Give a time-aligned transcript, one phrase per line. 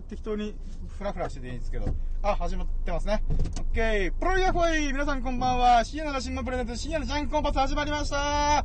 [0.00, 0.54] 適当に
[0.96, 1.86] フラフラしてていいんですけど。
[2.22, 3.22] あ、始まってますね。
[3.28, 4.12] オッケー。
[4.12, 5.84] プロリアフォイ皆さんこんばんは。
[5.84, 8.64] 深夜の新聞プレゼント、深夜のジャンクコンパス始まりました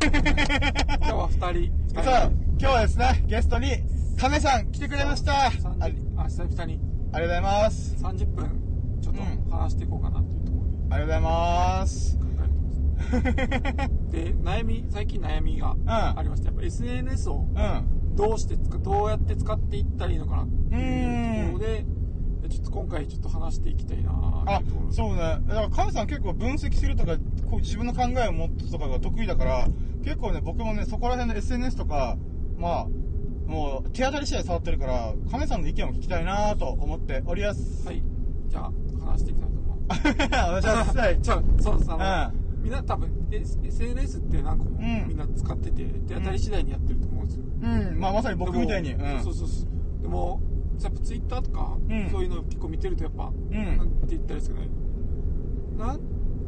[0.00, 2.02] 今日は二人。
[2.02, 3.82] さあ、今日はですね、ゲストに、
[4.18, 5.46] 亀さん来てくれました。
[5.46, 6.80] あり30あ、久々に
[7.12, 7.96] ありがとうございます。
[7.96, 12.18] 30分、ちょっうんと話していこうかなっていうところでありがとうございます。
[14.10, 18.01] で、悩み、最近悩みがありまして、やっぱ SNS をうん。
[18.14, 21.84] どうして使、どうやって使っていったらいいのかなっていうところで、
[22.48, 24.10] ちょっと今回ちょっと話していきたいな
[24.46, 24.60] あ
[24.90, 25.38] そうね。
[25.46, 27.16] だから、亀さん結構分析するとか、
[27.48, 29.68] こう自分の考えを持つとかが得意だから、
[30.04, 32.16] 結構ね、僕もね、そこら辺の SNS とか、
[32.58, 32.86] まあ、
[33.46, 37.86] もう、手当たり次第触ってるから、亀さんの意見を聞きたいなと思っております。
[37.86, 38.02] はい。
[38.48, 38.72] じゃあ、
[39.04, 40.00] 話していきたいと思います。
[40.04, 40.98] お願いします。
[40.98, 41.18] はい。
[41.20, 41.92] じゃあ、そうです。
[41.92, 47.08] あの、うみんな多分、SNS って何個もうんみんな使ってて、手当たり次第にやってると。
[47.62, 48.94] うん、まあまさに僕みたいに。
[48.94, 49.22] うでもん。
[49.22, 50.02] そうそうそう。
[50.02, 50.40] でも
[50.82, 52.10] やっぱツイッターとか、うん。
[52.10, 53.76] そういうの結構見てるとやっぱ、ん。
[53.78, 54.68] なんて言ったらいいですかね。
[55.78, 56.00] なん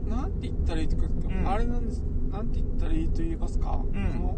[0.09, 1.49] なんて言ったらいいとか、ん。
[1.49, 4.13] あれなんですなんて言ったらいいと言いますか、うん。
[4.13, 4.37] その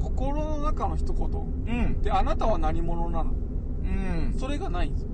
[0.00, 2.02] 心の中の一言うん。
[2.02, 3.32] であなたは何者なの？
[3.32, 4.34] うん。
[4.38, 5.08] それがないんですよ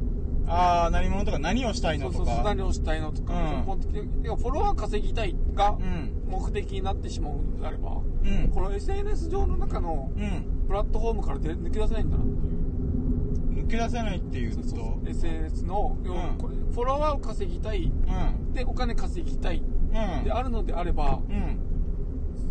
[0.47, 2.55] ああ、何者とか何をしたいのとそうそうそうか。
[2.55, 6.23] 何をしたいのとか、うん根本的にフォロワー稼ぎたいがうん。
[6.27, 7.91] 目的になってしまうのであれば、
[8.25, 8.49] うん。
[8.49, 10.67] この SNS 上の中のうん。
[10.67, 14.63] プラットフォームから出抜け出せないんだなっていう抜け出せないっていうと？
[14.63, 15.97] そうそう SNS の、
[16.39, 18.53] これフォロワーを稼ぎたいうん。
[18.53, 20.25] でお金稼ぎたいうん。
[20.25, 21.59] であるのであれば、うん。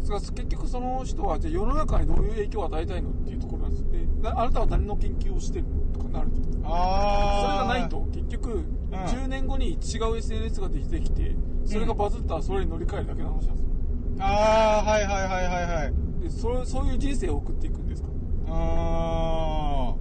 [0.04, 5.72] そ結局その人はじゃあ世の中にどういう影響を与えたいのっていうところなんですでなあなたは何の研究をしてるの？
[6.12, 7.68] なるとそれああ。
[7.68, 13.72] がないと結局、10年後に違う SNS ができてきてそれがバズったらそれに乗り換えるだけの話なんですよ
[14.20, 15.94] ああ、はいはいはいはいはい。
[16.24, 18.10] でそれそういう人生を送っていくんですか？
[18.48, 19.96] あ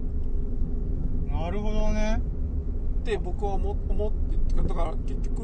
[1.29, 2.21] ーなるほどね。
[3.01, 5.43] って僕は思思ってだから結局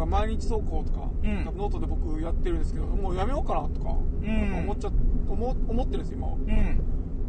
[0.00, 0.10] うん。
[0.10, 4.90] 毎日投稿とか、うんノートで僕やってるんですけどもうやめようかなとか、ん思っちゃ
[5.28, 6.80] 思思ってるんです今はうん。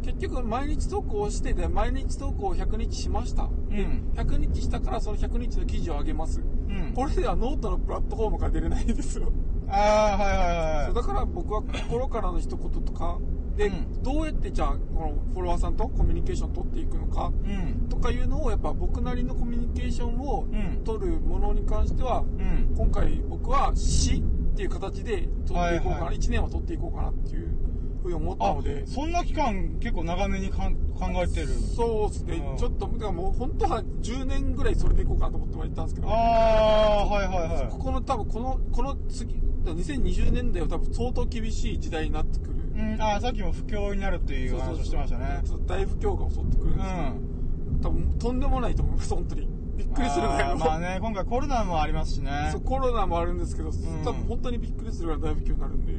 [0.02, 4.12] 結局毎日投稿をしてで毎日投稿を100日しました、でうん。
[4.14, 6.92] 100日したからその100日の記事を上げます、うん。
[6.94, 9.32] これではノートのプラットフォームから出れないんですよ、
[9.68, 10.86] ああ、はいはいはい。
[10.86, 13.18] そうだから僕は心からの一言とか
[13.56, 14.02] で、うん。
[14.02, 17.88] どうやってじゃあこのフォロワーさんとコミュニケーションを取っていくのかうん。
[17.88, 20.82] とかいうのをやっぱ僕なりのコミュニケーションをうん。
[20.84, 22.74] 取るものに関しては、うん。
[22.76, 24.22] 今回僕は詩っ
[24.56, 26.16] ていう形で取っていこうかな、はいはい。
[26.16, 27.54] 1年は取っていこうかなっていう
[28.00, 31.48] ふうに思ったあので、そんな期間結構長めにかん考えてる。
[31.48, 32.56] そうですね、うん。
[32.56, 36.08] ちょっとだからもう本当は10年ぐらいそれでいこうかなと思ってはいたんですけど。
[36.08, 37.68] ああ、はいはいはい。
[37.70, 37.78] こ。
[37.78, 39.34] この多分このこの次
[39.64, 42.54] 2020年代は多分相当厳しい時代になってくる。
[42.74, 45.42] うん、ああ、さっきも不況になるっていう話をしてましたね。
[45.66, 47.80] 大不況が襲ってくるんうですけど、ん。
[47.82, 49.48] 多分とんでもないと思います本当に。
[49.76, 52.50] びっくりするぐらいの、まあね、今回コロナもありますしね。
[52.52, 53.72] そうコロナもあるんですけど、ん。
[53.72, 55.96] 多分本当にびっくりするぐらい大不況になるんで、う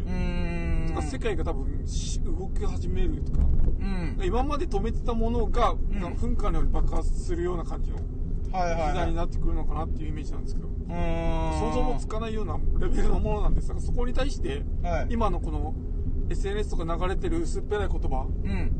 [0.99, 1.03] ーん。
[1.03, 3.39] 世界が多分し動き始めるとか
[3.79, 4.19] うん。
[4.23, 7.97] 今まで止めてたものが、なんか噴火のように爆発するような感じの。
[7.97, 10.67] 時代になってくるのかなっていうイメージなんですけど。
[10.67, 15.73] 想像もつかないようなレベルのものなんですがそこに対して、はい今のこの
[16.29, 18.71] SNS とか流れてる薄っぺらい言葉うん。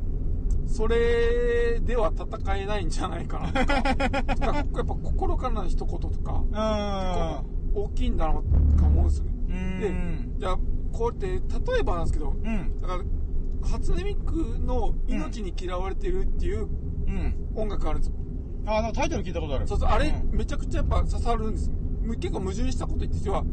[0.67, 6.43] それでは戦えないんじゃないかなとかとかやっぱ心からの一言とか。
[7.73, 10.35] 大きいんだなとか思うんですよね。
[10.37, 10.47] で
[10.91, 12.81] こうやって例えばなんですけどうん。
[12.81, 13.03] だから
[13.69, 16.67] 初音ミクの「命に嫌われてる」っていう
[17.07, 17.33] うん。
[17.55, 18.15] 音楽あるんですよ、
[18.65, 19.67] あ、なんかタイトル聞いたことある。
[19.67, 21.71] そうそうあれ、うんめちゃくちゃやっぱ刺さるんです
[22.19, 23.43] 結構矛盾したこと言ってる人は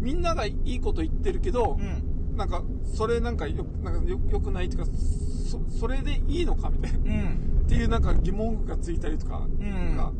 [0.00, 2.36] みんながいいこと言ってるけど、うん。
[2.36, 7.62] なんかそれなんかよなんかよよくないっていうかそそれでいいのかみたいなうん。
[7.62, 10.12] っていうなんか疑問符がついたりとか、んなんか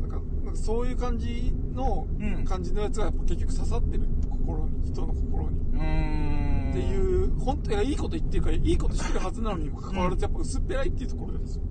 [0.00, 4.04] なんかなんかそういう感じの、うん感じのやつがやっぱ結局刺さってる
[4.48, 6.70] 心に人の心に、うーん。
[6.70, 11.66] っていう本当いやいいこと言ってるからいいことしてるはずなのにもかかわらずやっぱ薄っぺらいっていうところですう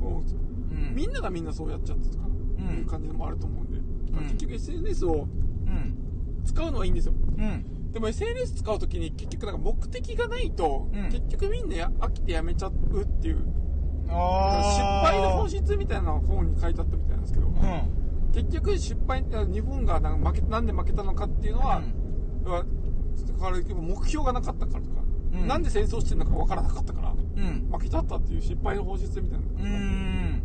[0.75, 0.95] ん。
[0.95, 2.29] みんながみんなそうやっちゃってとか、う
[2.73, 5.27] んいう感じのもあると思うんで、ん結局 SNS を
[5.67, 5.97] うん。
[6.43, 7.91] 使うのはいいんですようん。
[7.91, 13.37] でも SNS 使うときに結局なんか目的がないと、うん結局みんなや飽きてやめちゃうっていう
[14.09, 15.01] あ失あ。
[15.05, 17.53] 敗の本質みたいな本に書いてあったみたいなんですけど、うん。
[18.33, 21.81] 結局失敗日本がなんか負けなんで負けたのかっていうのは、
[22.45, 22.67] 要はだ
[23.39, 25.01] から目標がなかったからとか、
[25.33, 25.47] うん。
[25.47, 27.69] なんで戦争してるのか分からなかったからうん。
[27.71, 30.43] 負けちゃったっていう失敗の本質みたいな、うーん。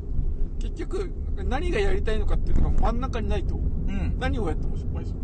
[0.59, 1.11] 結局
[1.45, 4.17] 何がやりたいのかっていうのが真ん中にないとうん。
[4.19, 5.13] 何をやっても失敗す。
[5.13, 5.19] る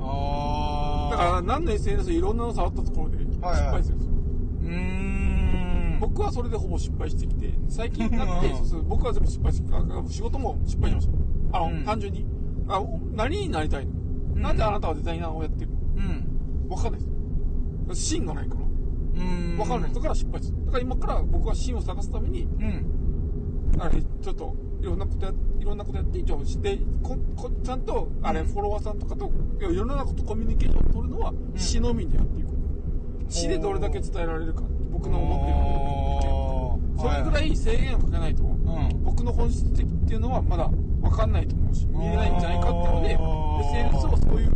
[0.00, 1.16] ああ。
[1.16, 4.72] だから何の SNS いろんなの触ったところで失はいはい敗するんですよ、うーん。
[4.72, 8.56] うん僕はそれでほぼ失敗してきて最近になってうん。
[8.58, 9.78] そうそう僕は全部失敗してきた。
[10.12, 11.08] 仕事も失敗しまし
[11.52, 11.84] た、あの、うん。
[11.84, 12.26] 単純に。
[12.68, 13.92] あ何になりたいの、
[14.34, 14.42] うん。
[14.42, 16.06] なんであなたはデザイナーをやってるうん。
[16.06, 16.12] の
[16.68, 17.00] わかんない
[17.88, 18.02] です。
[18.06, 18.60] 芯がないから。
[18.60, 19.58] うん。
[19.58, 19.90] わかんない。
[19.90, 20.64] 人から失敗する。
[20.66, 23.80] だから今から僕は芯を探すためにうん。
[23.80, 28.46] あれちょっといろんなことやいろんなことやって一応してここちゃんとあれ、うん。
[28.46, 32.48] フォロワーさんとかと世の中とコミュニケーションを取るのは詩のみでやっていく、
[33.28, 34.62] 詩でどれだけ伝えられるか
[34.92, 38.46] 僕の思ってることそれぐらい制限をかけないと、う。
[38.46, 39.04] ん。
[39.04, 44.53] 僕の本質的っていうのはまだ分かんないと思うし見えないんじゃないかっていうので SNS をそういう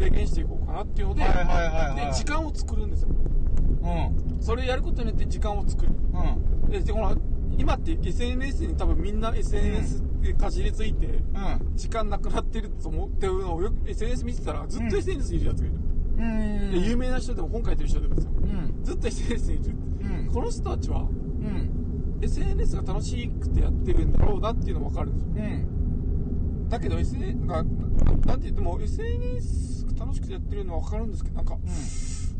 [0.00, 2.06] 制限していこうかなっていうので,、はいはいはいはい。
[2.06, 3.08] で時間を作るんですよ。
[3.10, 4.42] うん。
[4.42, 5.92] それやることによって時間を作る。
[5.92, 6.70] うん。
[6.70, 7.16] ででこの
[7.58, 11.76] 今って SNS に多分みんな SNS でかじりついて、うん。
[11.76, 15.00] 時間なくなってると思ってるのをよく SNS 見てたらずっとうん。
[15.00, 16.70] SNS にいるやつがいる、うん。
[16.72, 18.30] で有名な人でも本書いてる人でもですよ。
[18.34, 18.84] うん。
[18.84, 20.32] ずっと SNS にいる、うん。
[20.32, 22.18] この人たちはうん。
[22.22, 25.32] SNS が楽しくてやってるんだろうなっていうのが分かるんですよ。
[25.36, 26.68] うん。
[26.70, 31.56] だけど SNS がななんて言っても SNS が楽しくてやってるのは分かるんですけどなんか、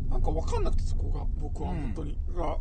[0.09, 1.81] なんか分かんなくてそこが僕はうん。
[1.81, 2.57] 本当に、だから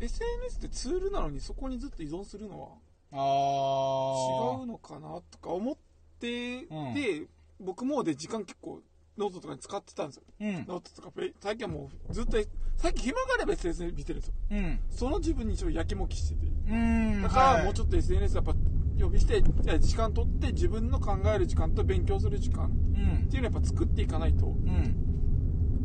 [0.00, 2.68] SNS ってツールなのにそこにずっと依存するのは
[3.12, 5.76] 違うのかなとか思っ
[6.20, 6.94] て、うん。
[6.94, 7.26] で
[7.60, 8.80] 僕もで時間結構
[9.18, 10.22] ノートとかに使ってたんですよ。
[10.40, 10.54] うん。
[10.66, 12.38] ノートとかペ最近はもうずっと
[12.76, 14.34] 最近暇があれば SNS 見てるんですよ。
[14.50, 14.80] うん。
[14.90, 16.46] その自分にちょっとやきもきしてて。
[16.68, 17.22] うん。
[17.22, 18.54] だからもうちょっょっと SNS やっぱ
[19.00, 24.96] 呼びしてえ時間取って自分の考える時間と勉強する時間っていうのをやっぱ作っていかないとうん。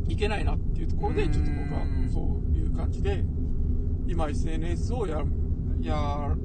[0.07, 2.09] いけないなっていうところでちょっと僕はうん。
[2.09, 3.23] そういう感じで
[4.07, 5.23] 今 SNS をや
[5.81, 6.35] や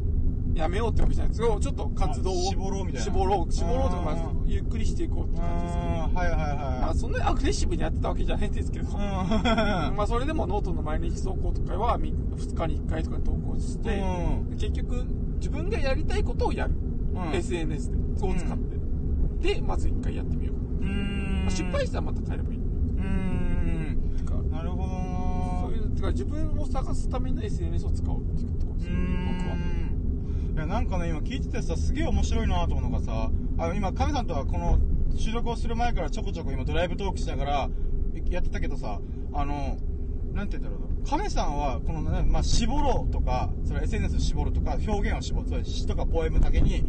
[0.54, 3.00] やめようってわけじゃないですけどちょっと活動をあ絞ろうみたいな。
[3.04, 14.56] 絞ろう絞ろうとかゆっくりしていこうって感じですねあーはいはいはまあそんなにアグレッシブにやってたわけじゃないんですけど、いまあそれでもノートの毎日投稿とかは2日に1回とか投稿して、うん。
[14.58, 15.04] 結局
[15.40, 16.74] 自分がやりたいことをやる、
[17.14, 17.34] うん。
[17.34, 17.96] SNS で
[18.26, 18.58] を使っ
[19.40, 21.42] て、でまず1回やってみよう、うん。
[21.44, 22.58] まあ失敗したらまた変えればいい。
[22.58, 24.14] うん。
[24.16, 25.60] てかなるほどな。
[25.62, 28.96] そういうてか自分を探すための SNS を使おうっていうところですね。
[29.38, 30.54] 僕はうん。
[30.54, 34.78] いやなんかね今聞いててさすげえ面白いなと思うのがさあの今亀さんとはこの
[35.16, 37.70] 収録をする前からちょこちょこ今ドライブトークしながら
[38.28, 39.00] やってたけどさ
[39.32, 39.78] あの
[40.32, 46.84] なんて言うんだろうな亀さんはこの、ねまあ、絞ろうとかそれ SNS を絞るとか表現を絞るつまり詩とかポエムだけに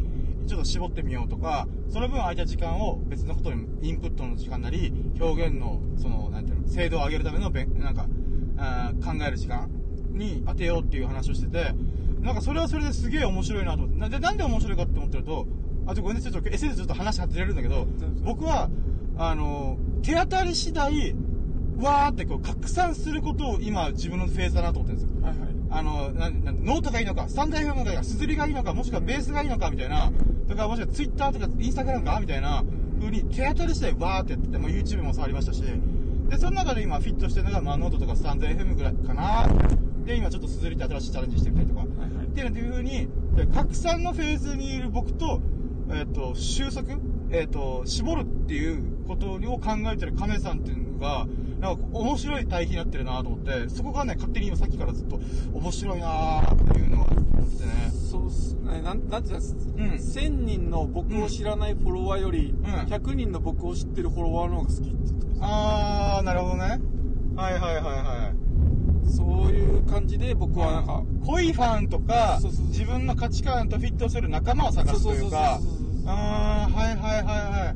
[0.48, 8.08] ちょっと絞ってみようとかその分空いた時間を別のことにインプットの時間なり表現のそのなんていうの精度を上げるためのべんなんか
[8.58, 9.70] あー考える時間
[10.12, 11.74] に当てようっていう話をしてて
[12.22, 13.84] なんかそれはそれですげえ面白いなと。
[13.84, 15.48] 思ってなでなんで面白いかって思ってると
[15.88, 17.88] あちょごめんねちょっと SNS ちょっと話外れるんだけど
[18.24, 18.70] 僕は
[19.18, 21.16] あの手当たり次第
[21.80, 25.28] わーってこう拡散することを今自分のフェーズだなと思ってるんですよ。
[25.28, 25.50] はいはい。
[25.74, 30.12] あの、な、な、ノートがいいのか、スタンド FM がいいのか、 SUZURI がいいのか、もしくはベースがいいのか、みたいな、
[30.50, 32.64] とか、もしくはツイッターとかインスタグラムか、みたいな、
[33.00, 35.64] 風に手当たり次第わーってやってて、まあ、YouTube も触りましたし、
[36.30, 39.48] で、その中で今フィットしてるのが、まあ、ノートとかスタンド FM ぐらいかな、
[40.06, 42.26] で、今ちょっと SUZURI って新しいチャレンジしてみたりとか、はいはい。
[42.26, 45.42] っていう風に、で拡散のフェーズにいる僕と、
[45.90, 46.96] えっ、と、収束？
[47.32, 51.28] えっ、と、絞るっていうことを考えてる亀さんっていうのが、
[51.62, 55.20] なんか面白い対比になってるなと思って、そこがね、勝手に今さっきからずっと
[55.54, 57.92] 面白いなっていうのは思ってね。
[57.92, 58.82] そうっすね。
[58.82, 59.92] なんなんていうんですか、うん。
[59.92, 62.56] 1000人の僕を知らないフォロワーより、ん。
[62.64, 66.82] 100人の僕を知ってるフォロワーの方が好きって言ってますあー、なるほどね。
[67.36, 68.34] はいはいはいは
[69.06, 69.12] い。
[69.12, 75.60] そういう感じで僕はなんか、濃いファンとか自分の価値観とフィットする仲間を探すというか。
[76.08, 77.76] あーはいはいはいは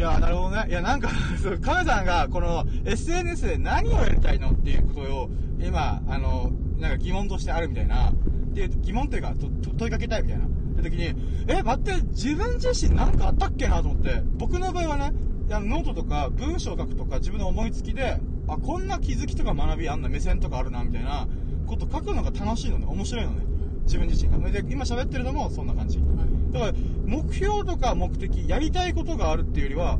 [0.00, 0.64] いやなるほどね。
[0.70, 5.30] いやなんか そう亀さんがこの SNS で何をやりたいのっていうことを
[5.60, 8.08] 今あのなんか疑問としてあるみたいな。
[8.08, 9.34] っていう疑問というか
[9.76, 10.46] 問いかけたいみたいな。
[10.82, 11.14] 時に
[11.48, 14.22] え待って自分自身なんかあったっけなと思って。
[14.38, 15.12] 僕の場合はね
[15.48, 21.28] いやノートとか文章を書くとか自分の思いつきであこんな気づきとか学びあんな目線とかあるなみたいな
[21.66, 23.42] こと書くのが楽しいのね面白いのね
[23.82, 24.50] 自分自身が。
[24.50, 26.00] で今喋ってるのもそんな感じ。
[26.52, 26.72] だから
[27.06, 29.98] 目標とか目的やりたいことがあるっていうよりは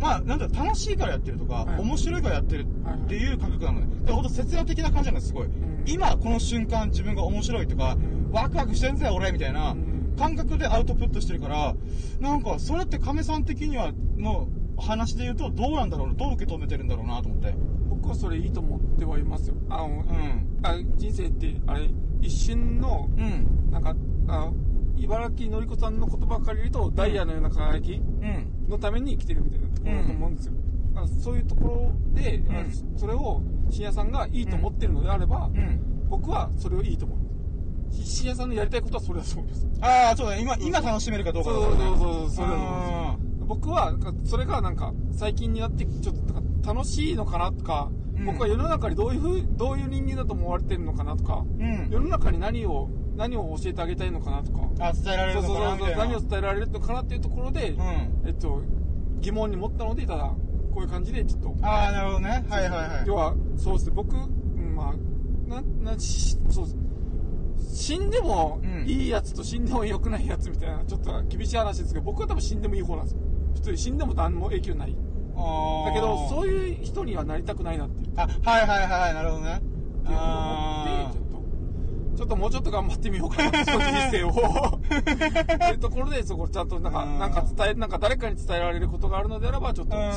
[0.00, 1.80] まあなんだ楽しいからやってるとか、はい。
[1.80, 3.86] 面白いからやってるっていう感覚なのね。
[4.00, 5.50] だからほんと節約的な感じなんですすごい、ん。
[5.86, 8.30] 今この瞬間自分が面白いとか、うん。
[8.32, 10.14] ワクワクしてんぜ俺みたいなうん。
[10.18, 11.74] 感覚でアウトプットしてるから
[12.20, 17.54] なんかそれって亀さん的にはの話で言うとどうなんだろうなどう受け止めてるんだろうなと思って。
[17.90, 19.56] 僕はそれいいと思ってはいますよ。
[19.68, 20.58] あの、うん。
[20.62, 21.90] あ人生ってあれ
[22.22, 23.70] 一瞬のうん。
[23.70, 23.94] なんか
[24.28, 24.50] あ
[25.00, 28.68] 茨城のり子さんの言葉を借りると、ダイヤのような輝きうん。
[28.68, 29.68] のために生きてるみたいな。
[29.68, 30.52] ところだと思うんですよ、
[30.94, 32.50] あそういうところで、ん。
[32.50, 32.64] あ
[32.96, 36.08] それを深夜さんがいいと思ってるのであれば、うん。
[36.08, 37.18] 僕はそれをいいと思う。
[37.92, 39.68] 信也さんのやりたいことはそれだと思います。
[39.80, 40.42] ああ、そうだね。
[40.42, 43.92] 今、今楽しめるかどうかそうそうそうそうそれだと思います僕は
[44.24, 48.26] それがなんか最近になってちょっと楽しいのかなとか、うん。
[48.26, 51.88] 僕は世の中にどういうふうどういう人間だと思われてるのかなとか、うん。
[51.90, 52.88] 世の中に何を
[53.20, 55.96] 何を教えてあげたいのかなとかあ、伝えられるのかなみたいな。
[55.98, 58.22] 何を伝えられるのかなっていうところで、うん。
[58.26, 58.62] えっと
[59.20, 60.32] 疑問に持ったのでただ
[60.74, 62.44] こういう感じでちょっとああ、なるほどね。
[62.48, 63.06] はいはいはい。
[63.06, 64.94] 要はそうですね僕、うんまあ
[65.50, 65.60] な
[65.92, 66.76] なしそうです
[67.84, 73.20] 死んでもうんいいやつと死んでも良くないやつみたいなちょっと厳しい話ですけど僕は多分死んでもいい方なんですよ
[73.54, 74.96] 普通に死んでも何も影響ない
[75.36, 76.50] あだけどそうう。
[76.50, 79.56] いう人にはなりたくないなっていうあ、はいはいはい、なるほどね。
[79.56, 81.39] っていうふうに思あってちょっと
[82.20, 84.28] ちょっともうちょっと頑張ってみようかな少し人生を。
[84.84, 87.18] っていうところでそこちゃんとなんかうん。
[87.18, 90.12] なんか伝えなんか誰かに伝えられることがあるのであればちょっととかで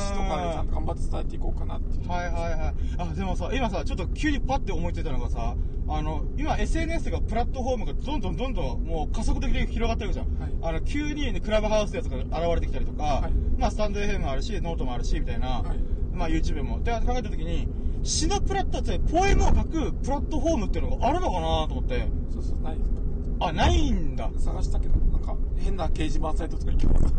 [0.52, 2.06] ちゃんと頑張って伝えていこうかなっていう。
[2.06, 2.74] ーはいはいはい。
[2.98, 5.54] あ、でもさ、今さ、ちょっと急にパッて思いついたのがさ、
[5.88, 10.26] あの、今 SNS がプラットフォームがどんどんどんどんもう加速的に広がってるじゃん。
[10.38, 10.52] はい。
[10.60, 13.32] あの、急にね、クラブハウスのやつが現れてきたりとか、はい。
[13.58, 15.78] まあ、 stand.fm もあるし、ノートもあるし、みたいな、はい。
[16.12, 16.76] まあ、YouTube も。
[16.76, 17.66] って考えたときに、
[18.04, 23.00] 詩のプラット、ポエムを書くプラットフォームっていうのがあるのかなと思って、そうそうないですか？
[23.40, 24.30] あ、ないんだ。
[24.38, 27.14] 探したけどなんか変な掲示板サイトとか行きます。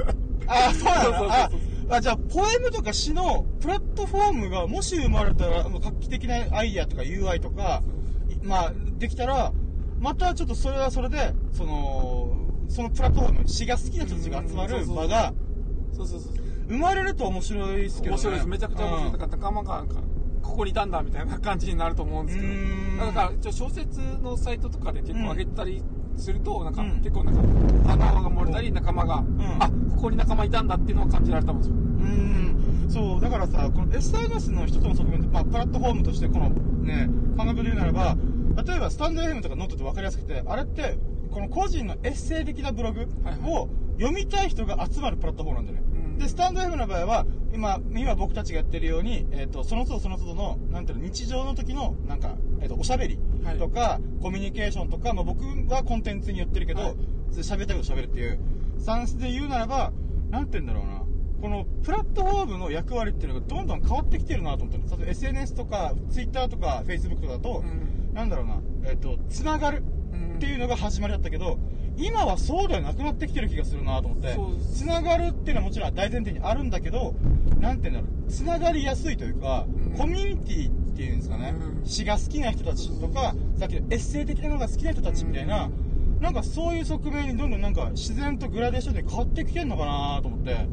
[0.48, 7.82] あ、そうなそうそうのあじゃあ、ポエムとか詩のプラットフォームがもし生まれたら、画期的なアイディアとか UI とか、
[8.30, 9.52] いまあ、できたら、
[10.00, 12.36] またちょっとそれはそれで、その、
[12.70, 15.34] そのプラットフォーム、詩が好きな人たちが集まる場が
[15.94, 16.34] そうそうそう
[16.68, 18.18] 生まれると面白いですけどね。
[18.18, 18.48] 面白いです。
[18.48, 19.12] めちゃくちゃ面白い。
[19.12, 19.86] だうんから仲間が
[20.46, 23.06] ここにいたんだみたいな感じになると思うんですけど。
[23.08, 25.84] だから小説のサイトとかで結構上げたり
[26.18, 27.02] すると、なんかうん。
[27.02, 29.58] 結構なんか反応が漏れたり仲間が、ん。
[29.60, 31.76] あここに仲間いたんだっていうのを感じられたんですよ。
[31.76, 32.46] うん。
[32.90, 38.16] そうだからさこの SNS の一つの側面で、まあ、プラットフォームとしてこのね感覚で言うならば
[38.64, 40.98] 例えばスタンド FM とかノートって分かりやすくてあれって
[41.32, 43.02] この個人のエッセイ的なブログ
[43.46, 53.60] を読みたい人が集まるプラットフォームなんだよね、うんでスタンド FM の場合は今今僕たちがやってるように、えー、とその都度その都度のなんていうの日常の時のなんか、えー、とおしゃべりはい。
[53.60, 56.96] とか、コミュニケーションとか、まあ、僕はコンテンツによってるけど、はい。
[57.38, 58.40] 喋りたいこと喋るっていう。
[58.80, 59.94] スタンスで言うならば
[60.32, 61.04] なんて言うんだろうな。
[61.42, 68.14] このプラットフォームの役割っていうのがどんどん変わってきてるなと思ってる例えば SNS とか Twitter とか Facebook とかだと、うん。
[68.16, 71.60] なんだろうな、えっとつながるうんっていうのが始まりだったけど
[71.98, 74.38] 今はそうではなくなってきてる気がするなと思って。
[74.74, 77.16] つながるっていうのはもちろん大前提にあるんだけど
[77.60, 78.32] なんて言うんだろう。
[78.32, 79.98] つながりやすいというか、うん。
[79.98, 81.86] コミュニティっていうんですかね、うん。
[81.86, 85.70] 詩が好きな人たちとかさっきのエッセイ的なのが好きな人たちみたいな、
[86.20, 90.68] なんかそういう側面にどんどんなんか自然とグラデーションで変わってきてんのかなと思って。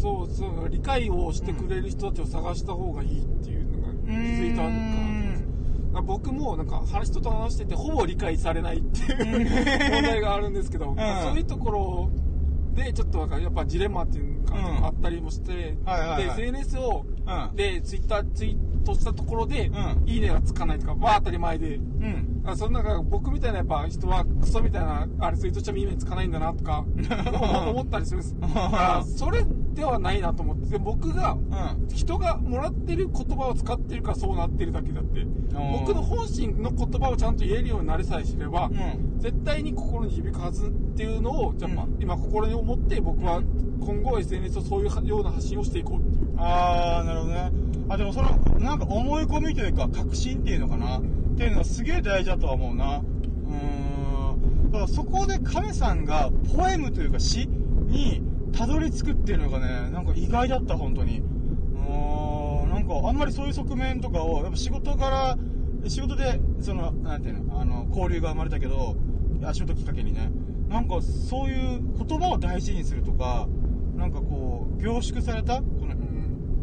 [0.00, 5.17] そうそう理解をしてくれる人たちを探した方がいいっていうのが気づいたんか
[6.02, 10.96] 僕もなんか話人と話しててほぼ理解されないっていう問題があるんですけど、ん。
[10.96, 12.10] そういうところ
[12.74, 15.76] でちょっとやっぱジレンマっていうかうんあったりもして、で
[16.32, 17.56] SNS を、うん。
[17.56, 20.08] でツイッターツイートしたところで、うん。
[20.08, 21.76] いいねがつかないとかは当たり前で。
[21.76, 22.42] うん。
[22.44, 26.84] あその中僕みたいなやっぱ人はクソみたいなあれツイートしてもいいねつかないんだなとか
[27.32, 28.36] 思 思ったりするんです。
[28.40, 29.44] だからそれ
[29.78, 31.88] ではないなと思ってで僕がうん。
[31.88, 35.24] 人がもらってる言葉を使ってるからそうなってるだけだって。
[35.54, 39.18] 僕の本心の言葉をちゃんと言えるようになれさえすれば、うん。
[39.18, 41.96] 絶対に心に響くはずっていうのをやっぱ、うん。
[42.00, 43.40] 今心に思って僕は
[43.80, 46.38] 今後 SNS をそういうような発信をしていこうっていう。
[46.38, 47.52] ああなるほどね。
[47.88, 50.98] あでもそのなんか思い込みというか確信っていうのかな。
[50.98, 51.02] っ
[51.36, 52.98] ていうのはすげえ大事だとは思うな。
[52.98, 54.70] うーん。
[54.72, 61.20] だからそこで亀さんがポエムというか詩にたどり着くっていうのがねなんか意外だった本当に。
[61.20, 65.38] うーんなんかあんまりそういう側面とかをやっぱ仕事から
[65.88, 68.96] 仕事でそのなんていうのあの交流が生まれたけど
[69.42, 70.30] あ仕事きっかけにね。
[70.68, 73.48] なんかそういう言葉を大事にするとか
[73.96, 75.94] なんかこう凝縮されたこの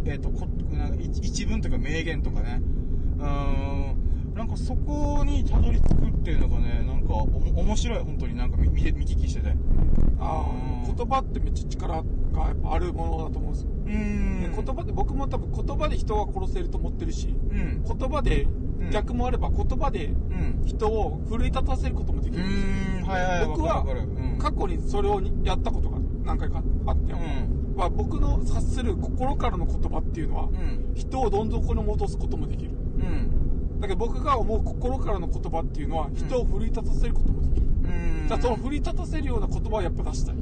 [0.08, 2.62] えー、とこなんか一一文とか名言とかね。
[3.18, 4.05] うーん
[4.36, 8.36] なんかそこにたどり着くっていうのがねなんかおも面白い本当に。
[8.36, 9.50] なんか見見聞きしてて。
[9.50, 9.56] う
[10.20, 10.46] あ
[10.86, 13.70] 言葉ってめっちゃ力がやっぱあるものだと思うんですよ。
[13.86, 14.42] ーん。
[14.42, 17.84] で言葉って僕も多分言葉で人は殺せると思ってるしうん。
[17.84, 18.89] 言葉でうん。
[18.92, 20.63] 逆もあれば言葉でうん。
[20.65, 22.68] 人を奮い立たせることもできうるんですよ。
[22.68, 23.08] ーん。
[23.08, 23.86] はいはい僕は
[24.39, 27.74] 過去にそれをやったことが何回かあって、うん。
[27.77, 30.92] まあ、僕の察する心からの言葉っていうのは、うん。
[30.94, 32.72] 人をどん底に戻すこともできる。
[32.72, 33.45] うん
[33.79, 37.70] だけど僕が思う心からの言葉っていうのは人を奮い立たせることもできる、う
[38.25, 38.27] ん。
[38.27, 40.38] じゃあその奮い立たせるような言葉をやっぱ出したい、う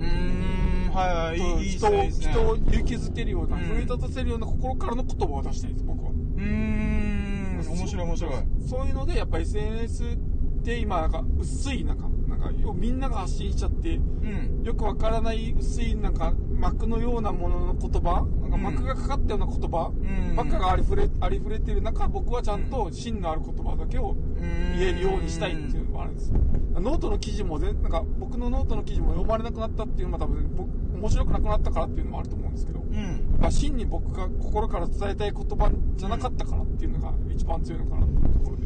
[0.00, 2.10] ーんはいはい人をね。
[2.10, 3.62] 人を勇気づけるような、うん。
[3.62, 6.10] 奮い立たせるような心からの言葉を出したいです僕は。
[6.10, 8.32] うーん面白い面白い。
[8.68, 10.16] そういうのでやっぱ SNS っ
[10.64, 14.62] て今なんか薄いなんかなんかよみんなが発信しちゃってうん。
[14.64, 18.24] よくわからない薄いなんか膜のようなものの言葉？
[18.40, 19.92] なんか膜がかかったような言葉？
[19.92, 20.36] うん。
[20.36, 30.68] ばっかがありふれありふれてる中僕はちゃんと芯のある言葉だけを言えるようにしたいっていうのがあるんですノートの記事も全なんか僕のノートの記事も読まれなくなったっていうのも多分僕
[31.00, 32.80] 面白くなくなったからっていうのもあると思うんですけど。
[32.80, 33.36] うん。
[33.40, 38.62] まあ真に僕が心から伝えたい言葉じゃなかったからっていうのが一番強いのかなっていうところで。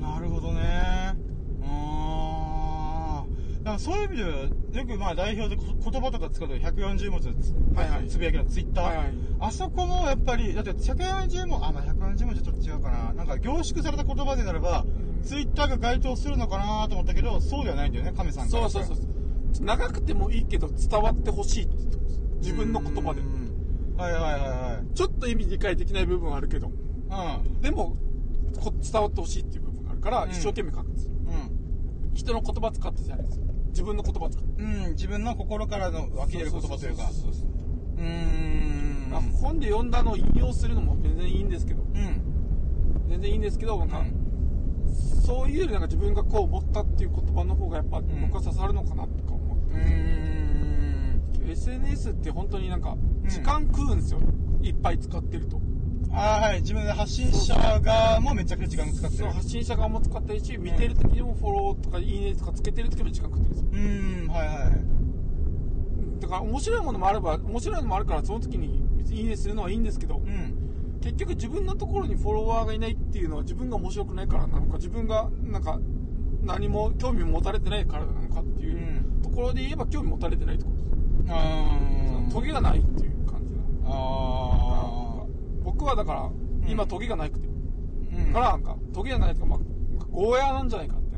[0.00, 1.31] なるほどね
[3.62, 4.16] だからそういう意味
[4.72, 9.06] でよくまあ代表でこ言葉とか使うと140文字のつ,、はいはいつぶやきのツイッター、はいはい。
[9.38, 13.12] あそこもやっぱりだって140文あまあ140文字ちょっと違うかな。
[13.12, 14.84] なんか凝縮された言葉でなれば
[15.22, 18.68] ツイッターが該当するのかなと思ったけどそうではないんだよね亀さんから。
[18.68, 19.06] そうそうそう
[19.64, 21.68] 長くてもいいけど伝わってほしい
[22.38, 23.20] 自分の言葉で。
[23.20, 23.42] うん
[23.96, 24.96] はいはいはいはい。
[24.96, 26.68] ちょっと意味理解できない部分はあるけど。
[26.68, 27.60] うん。
[27.60, 27.96] でも
[28.58, 30.30] こ伝わってほしいっていう部分があるからうん。
[30.30, 31.12] 一生懸命書くんですよ。
[32.14, 37.04] 人の言葉使ってじゃないですよ自分の言葉使ってうん、うん、自分の心からの湧き出る言葉というか。
[37.04, 39.10] ううーん。
[39.10, 41.82] まあ本で読んだのを引用するのも全然いいんですけど。
[41.82, 42.22] うん。
[43.08, 44.04] 全然いいんですけどなんか、
[45.26, 49.74] そういうよりなんか自分がこう思ったっていう言葉の方がやっぱ僕は刺さるのかなとか思って。
[49.74, 51.50] うーん。
[51.50, 54.20] SNS って本当になんか時間食うんですよ、
[54.62, 55.60] いっぱい使ってると
[56.14, 56.60] あーはい。
[56.60, 59.30] 自分で発信者側もめちゃくちゃ時間使ってる。
[59.30, 63.68] 発信者側も使ってるし見てる時にもフォローとかいいねとかつけてる時も時間食ってるんですよ。
[63.72, 66.20] うーんはいはい。
[66.20, 70.98] だから面白いものもあれば面白いのもあるからその時に別にいいねするのはいいんですけど、うん。
[71.00, 75.80] 結局自分のところにフォロワーがいないっていうのは自分が面白くないからなのか自分がなんか
[76.42, 79.22] 何も興味持たれてないからなのかっていううん。
[79.22, 80.90] ところで言えば興味持たれてないってことです。
[81.30, 82.32] あー。
[82.32, 84.41] トゲがないっていう感じなあ
[85.62, 86.34] 僕はだからん。
[86.66, 88.32] 今トゲがなくて、ーうん。
[88.32, 89.58] からなんかトゲがないとかまあ
[90.10, 91.16] ゴーヤーなんじゃないかって。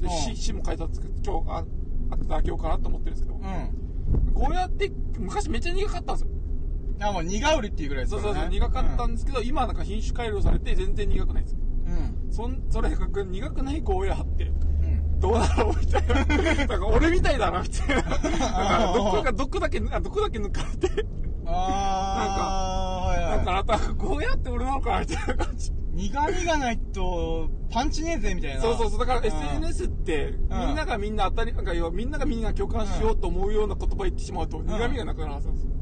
[0.00, 0.10] でうん。
[0.10, 1.64] 詩詩も書いたんですけど今日あ
[2.10, 4.32] あった妥協かなと思ってるんですけど、うん。
[4.32, 6.30] ゴーヤーって昔めっちゃ苦かったんですよ。
[7.00, 11.56] あもう苦売りっていうぐらいですそうからねそうそう苦かったんですけど、今はなんか品種改良されて全然苦くないです
[11.86, 11.90] う
[12.28, 12.32] ん。
[12.32, 14.50] そんそれが苦くないゴーヤーってう
[14.86, 15.20] ん。
[15.20, 16.14] どうだろうみたいな。
[16.66, 18.02] なんか俺みたいだなみたいな。
[18.02, 21.06] なんか毒が毒だけあ毒だけ抜かれて。
[21.44, 21.54] ああ
[22.40, 22.91] は
[23.34, 25.72] いはいだからあとゴーヤーって俺なのかなみたいな感じ。
[25.94, 28.60] 苦味がないとパンチねえぜみたいな。
[28.62, 29.26] そうそうそうだからん。
[29.26, 35.72] SNS ってみんながみんな当たりなんか要はみんながみんな共感しようと思うような言葉言ってしまうと苦味がなくなるはずなんですよ。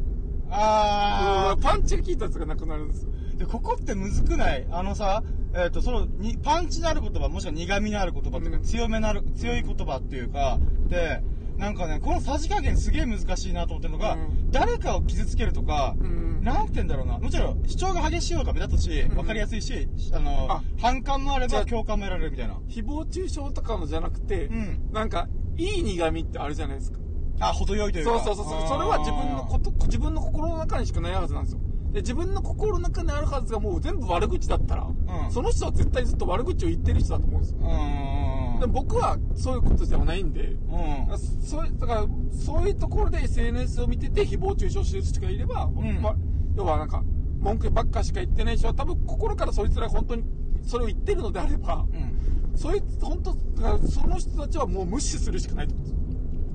[0.52, 4.66] あパンチが効いたやつがなくなるんですでここってむずくない？
[4.70, 5.22] あのさ
[5.54, 8.64] えっ、とそのにパンチのある言葉もしくは苦味のある言葉っていうか、うん。
[8.64, 10.58] 強めのある強い言葉っていうか
[10.88, 11.22] で
[11.60, 14.50] なんかねこのさじ加減すげえ難しいなと思ってるのが、うん。
[14.50, 16.42] 誰かを傷つけるとか、うん。
[16.42, 17.18] なんて言うんだろうな。
[17.18, 19.14] もちろん主張が激しい方が目立つし、うん。
[19.14, 20.62] 分かりやすいしあのあ。
[20.80, 22.54] 反感もあれば共感も得られるみたいな。
[22.66, 24.88] 誹謗中傷とかのじゃなくて、うん。
[24.90, 26.98] なんかいい苦味ってあるじゃないですか。
[27.40, 28.20] あ程よいというか。
[28.20, 31.60] そうそうそうそれは自分のこと自分の心の中にしかないはずなんですよ。
[31.92, 34.96] で自分の心の中にあるはずがもう全部悪口だったら、ん。
[35.30, 37.58] その人は絶対ずっと悪口を言ってる人だと思うんですよ。
[37.60, 41.18] うーん僕はそういうことではないんでうん。
[41.42, 46.00] そうだからそういうところで SNS を見てて誹謗中傷してる人がいれば、ん。
[46.00, 46.16] まあ、
[46.56, 47.02] 要はなんか
[47.38, 50.24] 文句ばっかしか言ってない人は多分心からそいつらが本当に
[50.62, 52.58] それを言ってるのであればうん。
[52.58, 55.74] そいつ本当だからその人たちはもう無視するしかないと。
[55.74, 55.94] です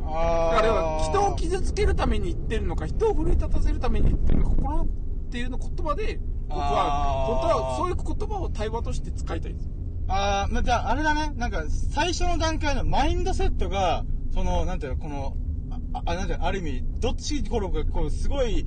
[0.08, 4.88] あだから人を傷つけるために言ってるのか人を奮い立たせるために言ってるのか心っ
[5.32, 9.70] ていうの言葉で僕は本当はそういう言葉を対話として使いたいです
[10.08, 11.34] あーまあ、じゃあ、あれだね。
[11.36, 15.36] なんか、最初の段階のマインドセットが、その、なんていうの、この、
[15.94, 18.66] あ、あなんていうの、ある意味、どっちころか、こう、すごい、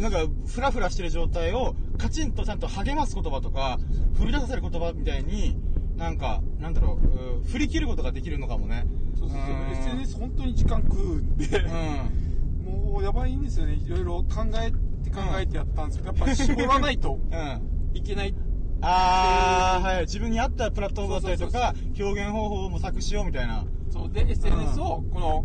[0.00, 3.78] なんか、フラフラしてる状態を、カチンとちゃんと励ます言葉とか、
[4.16, 5.56] 振り出させる言葉みたいに、
[5.96, 8.84] なんか、なんだろう、うん振り切ることができるのかもね。
[9.18, 12.92] そうそうそううん SNS 本当に時間食うんで、うん。
[12.92, 17.90] もうやばいんですよねいろいろ考えて考えてやったんですけど、やっぱ絞らないとうん。
[17.94, 18.34] いけない
[18.80, 20.00] あー、はい。
[20.02, 23.64] 自分に合ったプラットフォームだったりとか、表現方法を模索しようみたいな。
[23.90, 25.44] そうで SNS をこの、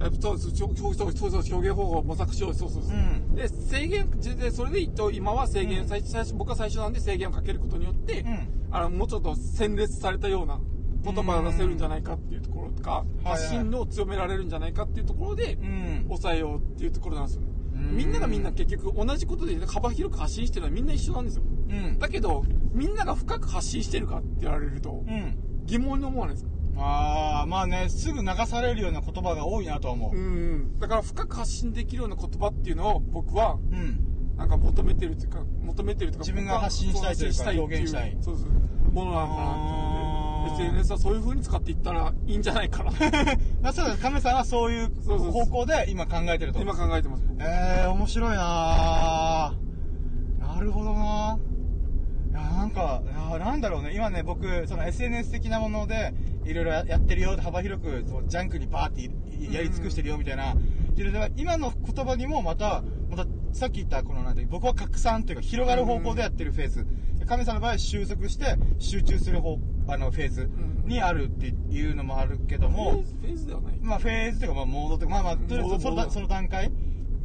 [0.00, 10.58] えそうそうそうそうそうそう表現方法を模索しようそうそうそう、うんで制限でそれで言うと今は制限、うん最最初僕は最初なんで制限をかけることによって、うんあのもうちょっと鮮烈されたような
[11.04, 16.04] 言葉が出せるんじゃないかっていうところとか、発信を強められるんじゃないかっていうところで、うん。
[16.08, 17.55] 抑えようっていうところなんですよ、うん
[17.92, 21.98] みんながみんな結局同じことで幅広く発信してるのはみんな一緒なんですようん。
[21.98, 25.38] だけどみんなが深く発信してるかって言われるとうん。
[25.64, 26.50] 疑問に思わないですか？
[26.78, 30.16] ああ、まあね、すぐ流されるような言葉が多いなとは思う。
[30.16, 34.02] うんだから深く発信できるような言葉っていうのを僕はうん。
[34.36, 40.05] なんか求めてるっていうか求めてるとか自分が発信したいというか表現したいそうそうものなのかなって
[40.46, 42.90] SNS はそういう風に使っていったらいいんじゃないかな
[43.68, 46.60] あそうだ、亀さんはそういう方向で今考えてると。
[46.60, 49.66] 今考えてますえー、面白いなぁ。
[50.54, 51.38] なるほどな
[52.30, 53.92] いや、なんか、いやなんだろうね。
[53.94, 60.54] 今ね、僕、その SNS 的なもので、いろいろやってるよ、幅広く、ジャンクにバーっていやり尽くしてるよ、みたいな。
[61.36, 66.86] 今の言葉にもまた、また、さっき言った、この、なんて、僕は拡散というか、広がる方向でやってるフェーズ。
[67.26, 69.58] 亀さんの場合は収束して、集中する方、
[69.88, 70.50] あの、フェーズ
[70.84, 76.70] にあるっていうのもあるけども、フェーズではないまあ、フェーズというか、まあ、モードというか、まあまあ、とりあえずそのその段階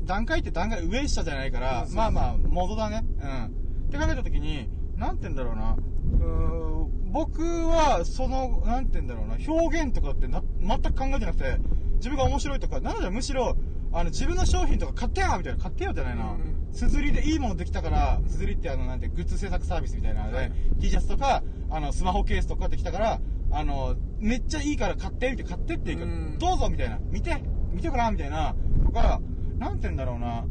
[0.03, 3.05] 段階って段階、上下じゃないからまあまあ、モードだね。
[3.21, 3.45] うん。
[3.45, 3.49] っ
[3.91, 5.73] て考えたときに、なんて言うんだろうな。
[5.73, 11.57] うーん僕は、その、なんて言うんだろうな、表現とかってな、全く考えてなくて、
[11.95, 13.55] 自分が面白いとか、なのでむしろ、
[13.93, 16.35] あの、自分の商品とか買ってよみたいな、買ってよじゃないな。
[16.71, 20.51] すずりでいいものできたから、すずりってあの、なんて、グッズ制作サービスみたいなので、はい。
[20.79, 23.19] T シャツとか、あの、スマホケースとかできたから、
[23.51, 26.37] あの、めっちゃいいから買って、みたいな、買ってっていうか、うん。
[26.39, 29.21] どうぞみたいな、見て、見てごらんみたいな、とか、
[29.59, 30.45] なんて言うんだろうな、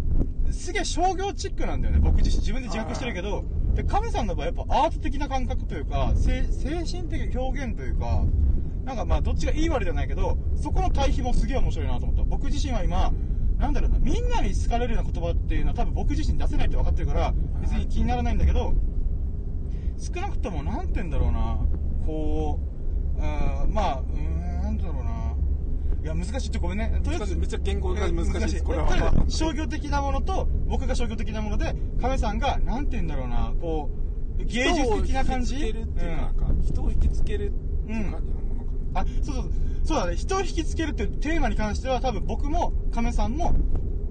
[0.53, 8.25] すげえ商業チックなんだよね、僕自身、自分で自覚してるけど、で、亀さんの場合やっぱアート的な感覚というか、精精神的表現というか、
[8.85, 12.25] なんかまあどっちがいい悪いじゃないけど、そこの対比もすげえ面白いなと思った。
[12.25, 13.13] 僕自身は今、
[13.61, 18.73] なんだろうな、みんなに好かれるような言葉っていうのは多分僕自身出せないって分かってるから、別に気にならないんだけど、
[19.99, 21.59] 少なくともなんて言うんだろうな、
[22.07, 22.59] こ
[23.17, 23.23] う、うん
[23.75, 25.11] まあ、うーん、なんだろうな。
[26.03, 26.49] いや、難しい。
[26.49, 26.99] ってごめんね。
[27.05, 28.33] とりあえず、めっちゃ言語が難しい。
[28.33, 29.13] ですこれは。
[29.29, 33.91] 商業的なものと、僕が商業的なもので、亀さんが、なんて言うんだろうな、こ
[34.39, 35.57] う、芸術的な感じ？
[35.57, 37.53] 人を引きつけるっていうか、なんか人を引きつけるっ
[37.87, 38.40] ていう感じの？
[38.95, 39.51] あ、そうそう、
[39.85, 40.17] そうだね。
[40.17, 43.55] 人を引きつけるっていうテーマに関しては、多分僕も亀さんも、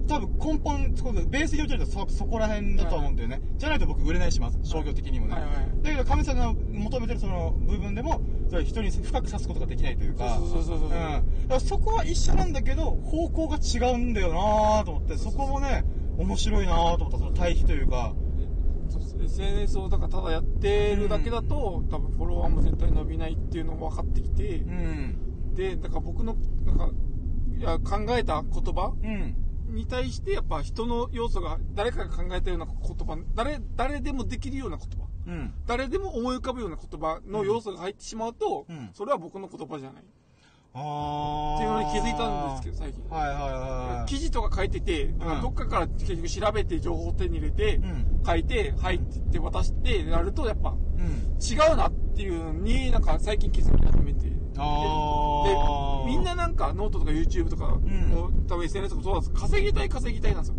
[0.08, 0.94] 多分根本、
[1.30, 3.40] ベースに置いてるとそ、そこら辺だと思うんだよね。
[3.56, 4.58] じゃないと僕売れないします。
[4.64, 5.34] 商業的にもね。
[5.34, 10.36] はいはいだけど亀さんが求めてるその部分でも、それ人に深く刺すことができないというか。
[10.36, 10.90] そうそうそうそううん。
[10.90, 15.84] だからそこは一緒なんだけど、方向が違うんだよなと思って、そこもね、
[16.18, 18.12] 面白いなと思った、その対比というか。
[19.24, 25.54] SNS をだからただやってるだけだと、多分フォロワーも絶対伸びないっていうのも分かってきて、うん。
[25.54, 26.90] でだから僕のなんか
[27.58, 29.36] いや考えた言葉うん。
[29.74, 32.74] に対してやっぱ人の要素が誰かが考えたような言
[33.06, 35.54] 葉誰誰でもできるような言葉うん。
[35.66, 40.04] 誰でも思い浮かぶような言葉の要素が入ってしまうと、うんそれは僕の言葉じゃない
[40.70, 41.58] っ。
[41.58, 43.50] ていうのに気づいたんですけど最近はいはいはい
[43.98, 44.08] はい。
[44.08, 51.38] 記事とか書いてて、なんかどっかから結局調べて情報を手に入れて、うん書いて、はいって言って渡してやるとやっぱうん。
[51.40, 54.28] 違うなっていうのになんか最近気づき始めて。
[54.28, 54.36] で
[56.06, 57.80] みんななんかノートとか YouTube とか、う
[58.46, 60.56] 多分 SNS とかそうなんです稼ぎたい稼ぎたいなんですよ。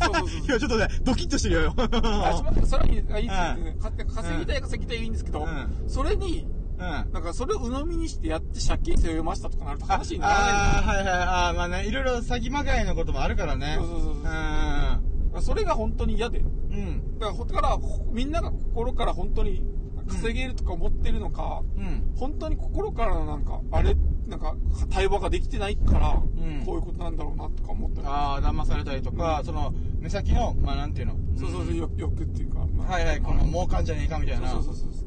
[0.00, 1.74] そうそうそういや、ちょっとね、ドキッとしてるよ。
[1.76, 6.46] あそれそれはいいですねか稼ぎたい稼ぎたいはいいんですけど、うんそれに
[6.78, 6.82] うん。
[6.84, 11.08] あなんかそれを鵜呑みにしてやって借金背負いましたとかなると話にならないあー、はいはい。
[11.08, 13.76] あーまあね、いろいろ詐欺まがいのこともあるからね。
[13.78, 16.38] そうそうそうそうそれが本当に嫌で。
[16.38, 16.46] うん。
[16.46, 16.80] う
[17.16, 17.18] ん。
[17.18, 19.62] だから、だからほみんなが心から本当に
[20.08, 22.12] 稼げるとか思ってるのか、うん。
[22.16, 23.94] 本当に心からのなんか、あれ、
[24.28, 24.56] なんか、
[24.90, 28.06] 対話ができてないから、んこういうことなんだろうなとか思ったり。
[28.06, 31.16] ああ、騙されたりとか、その、目先の、まあなんていうの？
[31.36, 32.66] そうそうそう、欲っていうか。
[32.74, 34.48] まあはいはい、この儲かんじゃねえかみたいな。
[34.48, 35.05] そうそうそうそう。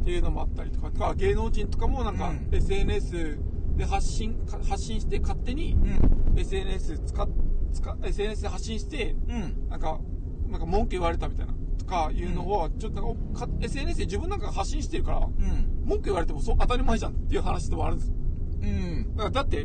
[0.00, 3.38] っていうのもあったりとか、芸能人とかもなんか、うん SNS
[3.76, 6.38] で発信、か発信して勝手にうん。
[6.38, 7.28] SNS 使っ、
[7.72, 9.68] 使っ SNS で発信して、うん。
[9.68, 10.00] なんか、
[10.48, 15.84] なんか文句言われたみたいな、とかいうのを、ちょっとなんかか SNS で自分なんかが発信してるから、うん。
[15.84, 18.12] 文句言われてもそう当たり前じゃんっていう話でもあるんです。
[18.62, 19.16] うん。
[19.16, 19.64] だからだって、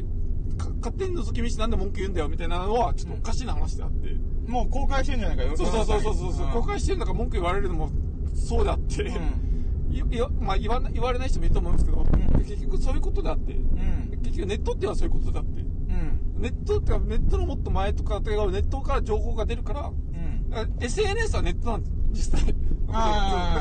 [0.57, 4.15] か勝手に覗き見してなんで文句言うんだよみたいなのは、ちょっとおかしいな話であって。
[4.47, 5.57] もう公開してんじゃないかよ。
[5.57, 7.89] そうそうそうそうそう、ん公開してるんだから文句言われるのも
[8.35, 9.11] そうであって、
[10.39, 12.43] まあ、言わな言われない人もいると思うんですけど、ん。
[12.43, 14.19] 結局そういうことであって、うん。
[14.23, 16.41] 結局ネットっていうのはそういうことであって、うん。
[16.41, 19.91] ネットってかネットのもっと前とかネットから情報が出るから、
[20.79, 21.95] SNS はネットなんです
[22.31, 22.55] 実際。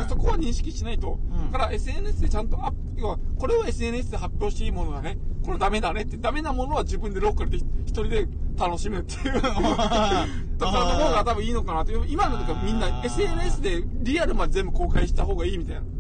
[0.09, 1.51] そこは認識しないと、うん。
[1.51, 5.19] だから SNS でちゃんとアップ要はこれを SNS で発表していいものだね。
[5.45, 9.41] これダメだねってダメなものは自分でローカルで一人で楽しむっていう。
[10.57, 15.81] とかの方が多分いいのかなって今のとかみんな SNS でリアルまで全部公開した方がいいみたいな。
[15.81, 15.94] うん。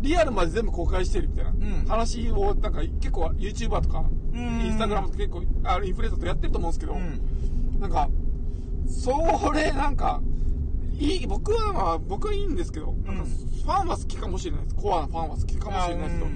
[0.00, 7.80] リアルまで全部公開してるみたいな、ん話をなんか結構 YouTuber とか、うんインスタグラムとか結構あインフルエンサーとかやってると思うんですけど、うん。
[7.80, 8.08] なんか、
[8.86, 10.20] それ、なんか、
[10.98, 14.76] いい、僕はまあ、僕はいいんですけど、なんか、ファンは好きかもしれないです。
[14.76, 16.30] コアなファンは好きかもしれないですけど、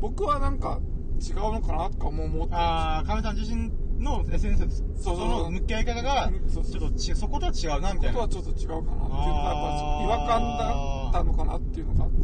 [0.00, 0.80] 僕はなんか、
[1.20, 4.84] 違うのかなとかも思ってああ、亀さん自身の SNS です。
[4.96, 8.20] そうそうその向き合い方がちょっとち、そことは違うな、みたいな。
[8.20, 12.23] ことはちょっと違うかなっていうのが、やっぱ違和感だったのかなっていうのがあったんで。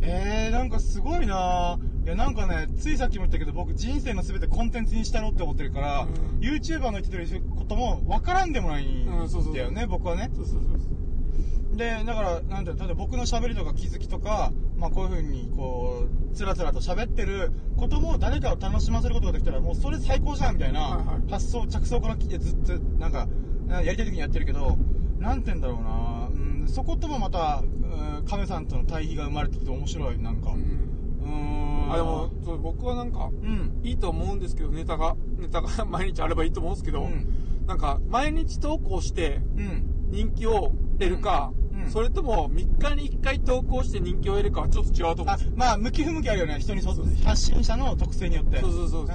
[0.00, 1.78] えー、なんかすごいな。
[2.04, 6.38] いや、なんかね、ついさっきも言ったけど、僕人生の全てコンテンツにしたろって思ってるから、うん。
[6.40, 10.30] YouTuber の言ってることも分からんでもないうんだよね、僕はね。
[10.34, 23.28] そうそうそうで、だから、なんていうの、例えば僕の喋りとか気づきとか、まあこういう風に、こう、つらつらと喋ってることも誰かを楽しませることができたら、もうそれ最高じゃんみたいなはいはい発想、着想から来てずっと、なんか、
[23.68, 24.76] やりたい時にやってるけど、
[25.18, 27.87] なんて言うんだろうな、うん、そこともまた、うん
[28.26, 30.50] 亀さんとの対比が生まれてきて面白い、なんか。
[30.52, 31.92] ううん。
[31.92, 33.80] あでもそう僕はなんかうん。
[33.82, 37.26] いいと思うんですけどネタがネタが 毎日あればいいと思うんですけど、うん
[37.66, 40.10] なんか毎日投稿してうん。
[40.10, 46.92] 人気を得るか、うんうんそれとも3日に1回投稿して人気を得るかはちょっと違うと思うんあですよ、まあ、向き不向きあるよね、人にそ
[47.24, 48.60] 発信者の特性によって。
[48.60, 49.12] そうそうそうそ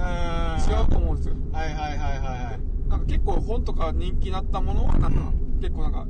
[0.72, 2.88] う違うと思うんですよはいはいはいはいはい。
[2.88, 6.06] なんか結構本とか人気になったものはなんか、結構なんか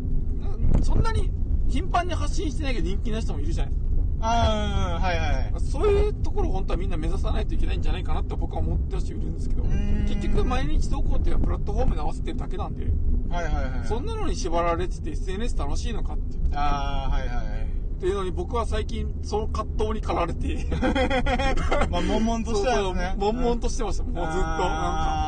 [0.79, 1.31] なそんなに
[1.69, 5.61] 頻繁に発信してないけど人気な人もいるじゃないですかあー、はいはいはい。
[5.61, 12.87] そういうところを本当はみんな目指さないといけないんじゃないかなって僕は思ってる人いるんですけど結局毎日投稿っていうのはプラットフォームに合わせてるだけなんで
[13.29, 13.89] はいはいはい。
[13.89, 17.45] そんなのに縛られてて SNS 楽しいのかってあー、はいはいはい。
[17.65, 20.67] っていうのに僕は最近その葛藤に駆られて
[21.91, 23.15] まあ、悶々としてはですね。
[23.19, 24.59] 悶々としてましたもうずっとなんか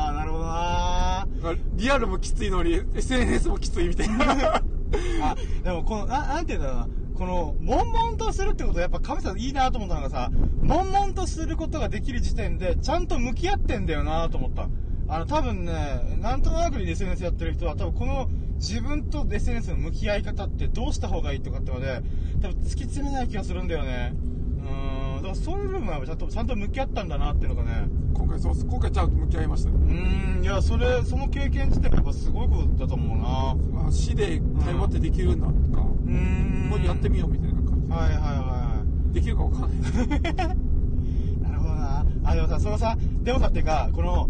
[0.07, 1.27] あー、なるほどな
[1.75, 4.61] リアルもきついのに SNS もきついみたいな
[5.21, 6.87] あ、でもこの、ななんていうんだろうな。
[7.15, 10.29] この、悶々とするってことはやっぱ神様いいなと思ったのがさ、
[10.61, 14.69] 悶々とすることができる時点で、ちゃんと向き合ってんだよなと思った。
[15.09, 22.01] あの、多分ね、なんとなくに SNS やってる人は、多分この自分と SNS の向き合い方ってどうした方がいいとかってので、
[22.41, 24.13] 多分突き詰めない気がするんだよね。
[25.17, 29.75] うーん、だからそういう部分はちゃんと、ちゃんと向き合ったんだなっていうのがね、今回そう今回ちゃんと向き合いましたね。
[29.77, 33.87] うーん、いや、それ、その経験自体がやっぱすごいことだと思うな。
[33.87, 36.69] あ死で対話ってできるんだとか、うーん。
[36.69, 37.91] もうやってみようみたいな感じ。
[37.91, 38.19] はいはいはい。
[38.19, 39.13] はい。
[39.13, 39.71] できるかわかんない。
[41.41, 42.05] なるほどな。
[42.23, 44.29] あ、でもさ、そのさ、でもさっていうか、この、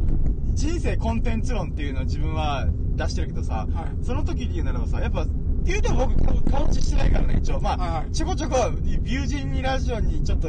[0.53, 4.05] 人生コンテンツ論っていうのを自分は出してるけどさ、はい。
[4.05, 5.25] その時に言うならばさ、やっぱ、
[5.67, 7.59] 言うても僕、顔顔してないからね、一応。
[7.59, 8.55] まあ、はいはいちょこちょこ、
[9.03, 10.47] 友人にラジオにちょっと、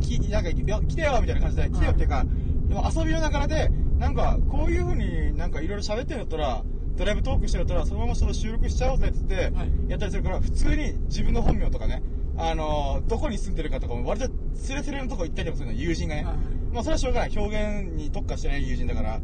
[0.00, 2.24] きなんか、よ来てよみたいな感じで、来てよっていうか、
[2.68, 6.64] でも遊びの中で、なんか、こういう風になんかいろいろ喋ってるんだったら、
[6.96, 12.02] ドライブトークしてるんだったら、そのままその収録しちゃおうぜって言って、はいやったりするから、普通に自分の本名とかね、
[12.36, 16.24] あのどこに住んでるかとかも割とスレスレのとこ行ったりもするの、友人がね。
[16.24, 16.36] はい
[16.72, 17.32] まあそれはしょうがない。
[17.36, 19.10] 表現に特化してない友人だから。
[19.10, 19.20] はい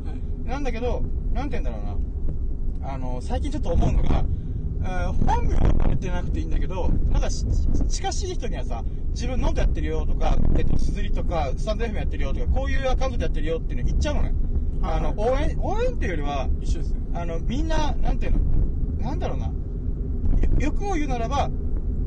[0.49, 1.03] なんだけど、
[1.35, 1.99] なんて言うんだろ
[2.81, 2.93] うな。
[2.95, 4.25] あの、最近ちょっと思うのが、えー
[4.89, 7.45] 本名は言ってなくていいんだけど、なんかし
[7.89, 14.29] 近しい人にはさ、自分ノートやってるよとか、えっと、すずりとか、スタンド FM やってるよとか、こういうアカウントでやってるよっていうの言っちゃうのね。
[14.29, 14.35] はい
[14.81, 19.47] あの、応援、応援っていうよりは、一緒ですねあの、みんな、なんていうの、なんだろうな。
[19.47, 19.53] よ
[20.61, 21.51] 欲を言うならば、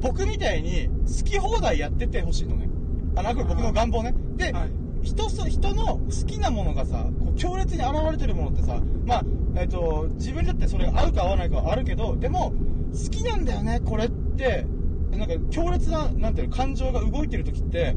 [0.01, 2.69] 僕みたいに好き放題やっててほしいのね。
[3.15, 4.15] あの、あくまで僕の願望ね。
[4.37, 9.23] で、はい人そ、人の好きなものがさ、こう強烈に現れてるものってさ、まあ、
[9.55, 12.53] えっ、と、自分にとってそれが合うか合わないかはあるけど、でも、
[12.91, 14.65] 好きなんだよね、これって、
[15.11, 17.95] なんか強烈な、なんていうの、感情が動いてる時って、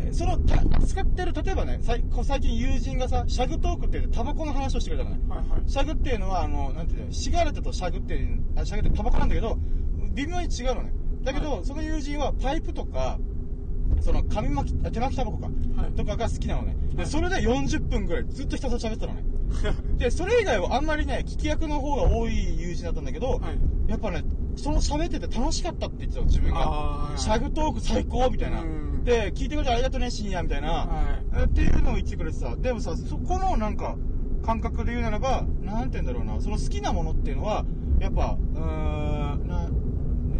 [0.00, 2.02] えその、た扱ってる、例えばね、最
[2.40, 5.22] 近友人がさ、シャグトークって言ってタバコの話をしてくれたのね。
[5.28, 8.18] はいはいシャグっていうのは、あの、なんていうの、シガレットとシャグって
[8.56, 9.58] あシャグってタバコなんだけど、
[10.14, 10.92] 微妙に違うのね。
[11.22, 13.18] だけど、はその友人はパイプとか、
[14.00, 16.76] その紙巻き、あ手巻きタバコか、はいとかが好きなのね。
[16.90, 19.24] で、はいそれで40分ぐらいずっとひたすら喋ってたのね。
[19.98, 24.22] で、それ以外はあんまりね、聞き役の方が多い友人だったんだけど、はいやっぱね、
[24.56, 27.12] その喋ってて楽しかったって言ってたの、自分が。
[27.16, 29.04] シャグトーク最高みたいなうん。
[29.04, 30.68] で、聞いてくれてありがとうね、深夜みたいな。
[30.70, 33.96] はえっていうのを言ってくれてさ、でもさ、そこのなんか、
[34.44, 37.64] 感覚で言うならば、なんて言うんだろうな、その好きなものっていうのは、
[38.00, 39.68] やっぱ、うーん、な、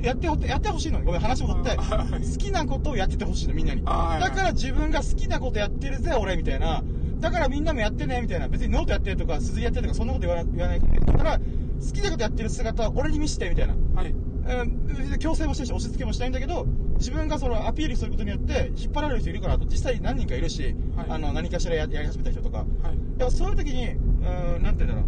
[0.02, 1.04] やってほ、やってほしいのに。
[1.04, 1.70] ごめん、話戻って。
[1.70, 3.82] はい好きなことをやっててほしいの、みんなに。
[3.82, 6.82] はいだから自分が好きなことやってるぜ、俺、みたいな。
[7.22, 8.48] だからみんなもやってね、みたいな。
[8.48, 11.44] 別にノートやってるとか、鈴やってるとか、そんなこと言わな言わないだから、好
[11.92, 13.74] きなことやってる姿を俺に見せて、みたいな。
[13.94, 14.12] はい
[14.44, 16.66] うん、強制もしてるし、押し付けもしないんだけど、
[16.98, 22.58] 自分がそのアピールすることによって、引っ張られる人いるからと、実際何人かいるし、はいあの、何かしらややり始めた人とか。
[22.58, 25.04] はいそういう時に、うん、なんて言うんだろう。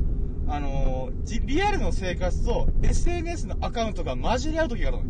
[0.47, 1.11] あの
[1.47, 5.05] リアルの生活と SNS のアカウントが混じり合う時があるの。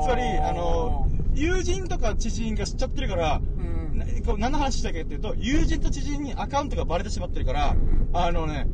[0.00, 3.85] あつまり、あのー友人とか知人が知っちゃってるから、うんな
[4.24, 8.66] こう何の話したっけっていうと、友人と知人にアカウントがバレてしまってるから、うんあのね、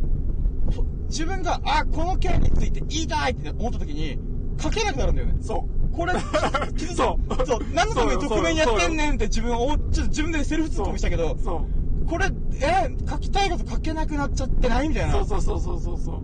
[0.74, 4.18] ほ自分が、あ、この件について言いたいって思った時に、
[4.60, 5.36] 書けなくなるんだよね。
[5.40, 6.14] そうこれ、
[6.76, 11.66] 傷つそうそう、何のために匿名にやってんねんって自分を、ちょっと自分でセルフツッコミしたけど、そ
[12.06, 12.26] これ、
[12.60, 15.12] え、書きたいこと書けなくなっちゃってないみたいうな。
[15.12, 16.20] そうそうそうそうそうそう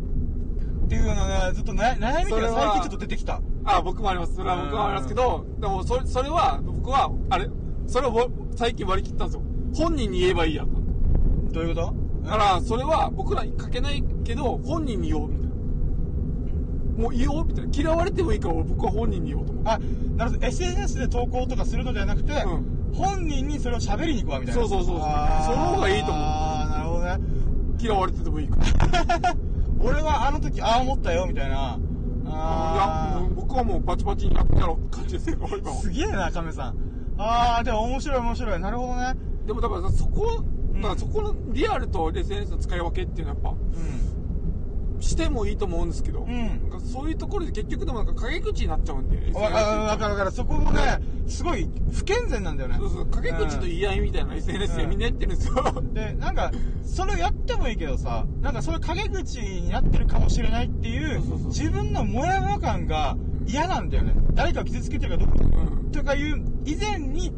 [0.86, 3.40] っていうのね、ずっと悩悩みが最近ちょっと出てきた。
[3.68, 7.48] あ僕もありますそれは僕もありますけどでもそれそれは僕はあれ
[7.88, 9.42] それをわ最近割り切ったんですよ。
[9.74, 10.68] 本人に言えばいいやと。
[11.52, 11.94] どういうこと？
[12.24, 17.02] だから、それは僕らに書けないけど、本人に言おう、みたいな。
[17.02, 17.70] もう言おう、みたいな。
[17.74, 19.64] 嫌われてもいいから僕は本人に言おうと思う。
[19.66, 19.78] あ、
[20.16, 20.46] なるほど。
[20.46, 24.60] SNS で投稿とかするのではなくて、う本人にそれを喋りに行くわ、みたいな。
[24.60, 27.18] そうそうそうそうあーその方がいいと思うああ、なるほどね。
[27.80, 28.56] 嫌われててもいいか
[29.22, 29.34] ら。
[29.80, 31.54] 俺はあの時ああ思ったよ、みたいな。
[31.54, 35.80] いやあもう僕はもうバチバチにやってやろうって感じですけど、今あ、は。
[35.80, 36.76] すげえな、亀さん。
[37.18, 38.60] ああ、でも面白い面白い。
[38.60, 39.14] なるほどね。
[39.46, 49.34] でもだからそこ、うんだからそこのリアルと SNS の使い分けっていうのはやっぱ、してもいいと思うんですけど、うんなんかそういうところで結局でもなんか陰口になっちゃうんで、うん。
[49.34, 50.30] わかるわかるわかる。
[50.30, 50.80] そこもね、
[51.26, 52.76] すごい不健全なんだよね。
[52.78, 55.54] そうそう、陰口と言い合いみたいな SNS でみんなやってるんですよ。
[55.92, 56.52] で、なんか、
[56.84, 63.16] それをやってもいいけどさ、なんかそれ陰口になってるかもしれないっていう、自分のモヤモヤ感が
[63.48, 64.12] 嫌なんだよね。
[64.34, 67.32] 誰かを傷つけてるかどうかうんとかいう以前に、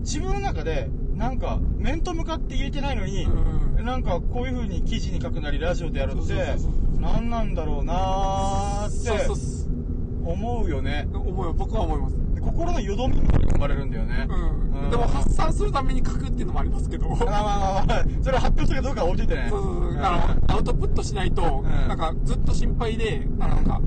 [0.00, 6.34] 自分の中で、なんか、面と向かって言えてないのに、うんなんかこういう風に記事に書くなり、ラジオでやるって
[7.00, 9.28] 何なんだろうなーって
[10.24, 11.06] 思うよね。
[11.12, 12.16] 思うよ僕は思います。
[12.34, 14.26] で心のよどみが生まれるんだよね。
[14.74, 14.90] うん。
[14.90, 17.10] でも発散するために書くっていうのもありますけど。
[17.10, 19.46] ま あまあまあまあ、それを発表するかどうかは置いといてね。
[19.50, 19.94] そうそうそう。
[19.94, 23.80] んあの、アウトプットしないと、んなんかずっと心配で、なんか、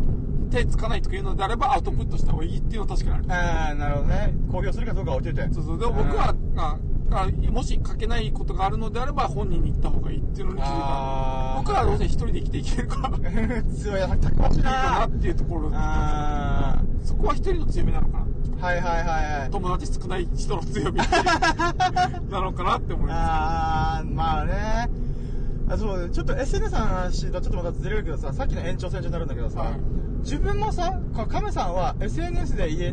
[0.50, 3.26] 手つかないとかいうのであればアウトプットした方がいいっていうのは確かにある。
[3.30, 4.34] ああ、なるほどね。
[4.52, 5.54] 公表するかどうかは置いといて。
[5.54, 5.80] そうそう。
[5.80, 6.78] でも僕は、あ
[7.10, 11.56] あもし書けないことがあるのであれば本人に言った方がいいっていうのに気づいた。
[11.58, 15.72] 僕らはどうせ一人で生きていけるから、 強い、たくましいかななっていうところ。
[15.74, 18.26] あそこは一人の強みなのかな。
[18.26, 19.50] ーはいはいはいはい。
[19.52, 20.98] 友達少ない人の強み
[22.30, 24.90] なのかなって思いまあー、まあね。
[25.70, 29.74] あそう、ちょっと SNS の話とちょっとまたずれるけどさ、さっきの延長線上になるんだけどさ、はい
[30.28, 32.92] 自分もさ、か亀さんは SNS で言え、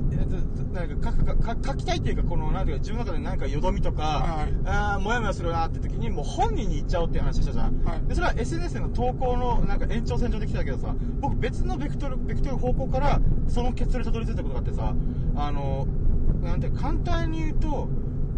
[0.73, 7.83] なんか書くか書きたいっていうか、この、なんていうか、自分の中でなんかよどみとか、はいあーもやもやするなって時に、もう本人に言っちゃおうっていう話したじゃん。
[7.83, 14.95] はいで、それは SNS の投稿のなんか延長線上で来たけどさ、僕別のベクトル、ベクトル方向から、その結論にたどり着いたことがあってさ、
[15.35, 15.89] あの、
[16.41, 17.89] なんて、簡単に言うと、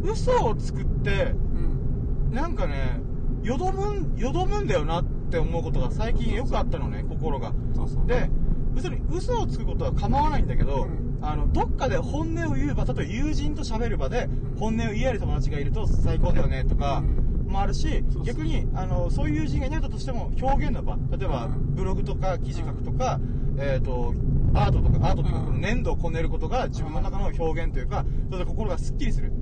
[0.03, 1.33] 嘘を作って、す。
[1.33, 2.35] うん。
[2.35, 2.99] なんかね、
[3.43, 7.53] よどむん、よどむんだよなって思うことが最近よくあったのね、心が。
[7.75, 8.07] そうそう。
[8.07, 8.31] で、
[8.77, 11.19] 別に嘘をつくことは構わないんだけど、うん。
[11.23, 17.51] あの、どっかで本音を言う場、例えば友人と喋る場で本音を言い合える友達がいると最高だよねとかうん。
[17.51, 23.19] もあるし、逆に、あの、そういう友人がいなかったとしても表現の場、例えばうんブログとか記事書くとか、
[23.59, 24.15] えっ、と、
[24.55, 29.33] アートとか、アートとか、粘土をこねることが自分の中の表現というか、それで心がスッキリする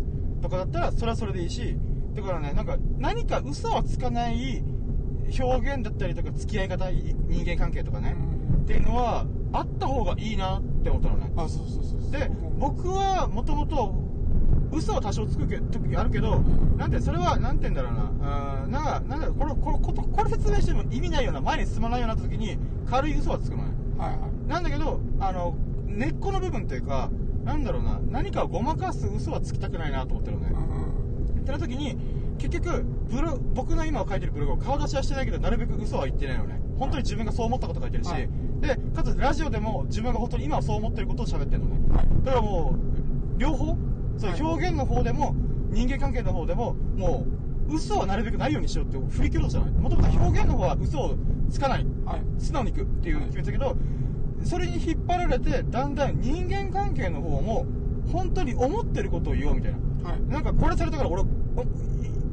[0.42, 1.76] とかだったら、それはそれでいいし、
[2.14, 4.62] だからね、なんか、何か嘘はつかない
[5.40, 6.94] 表現だったりとか、付き合い方、い
[7.28, 8.14] 人間関係とかね、
[8.54, 11.32] っていうのは、あった方がいいなって思ったのね。
[11.36, 12.10] あ、そうそうそうそう。
[12.10, 13.94] で、僕はもともと、
[14.72, 16.40] 嘘は多少つくけ時あるけど、
[16.76, 23.70] なんて、それは、なんて言うんだろうな、あーなんか、なんだろう、これ、これ、ことこれ説明しても意味ないような、前に進まないような時に、軽い嘘はつくのね。
[23.98, 24.48] はいはい。
[24.48, 25.54] なんだけど、あの、
[25.86, 27.10] 根っこの部分というか、
[27.44, 30.52] なんだろうな、何かをごまかす嘘はつきたくないなと思ってるのね。
[30.52, 31.96] うんってな時に、
[32.38, 36.58] 結局、ブロ僕の今書いてるブログを顔出しはしてないけど、なるべく嘘は言ってないのね。
[36.78, 38.28] 本当に自分がそう思ったこと書いてるし、はい
[38.64, 41.94] で、かつラジオでも自分が本当に今はそう思ってることを喋ってるのね。
[41.94, 42.06] はい。
[42.24, 43.76] だからもう、両方、
[44.16, 45.34] そうはい表現の方でも、
[45.70, 47.26] 人間関係の方でも、も
[47.68, 49.70] う、嘘はなるべくないようにしようって振り切ろうじゃない。
[49.72, 51.16] もともと表現の方は嘘を
[51.50, 51.86] つかない。
[52.06, 52.22] はい。
[52.38, 53.76] 素直にいくっていう決めたけど、
[54.44, 57.66] それに引っ張られて、だんだん人間関係の方も、
[58.12, 60.08] 本当に思ってることを言おうみたいな。
[60.10, 60.22] はい。
[60.28, 61.26] なんかこれされたから俺、お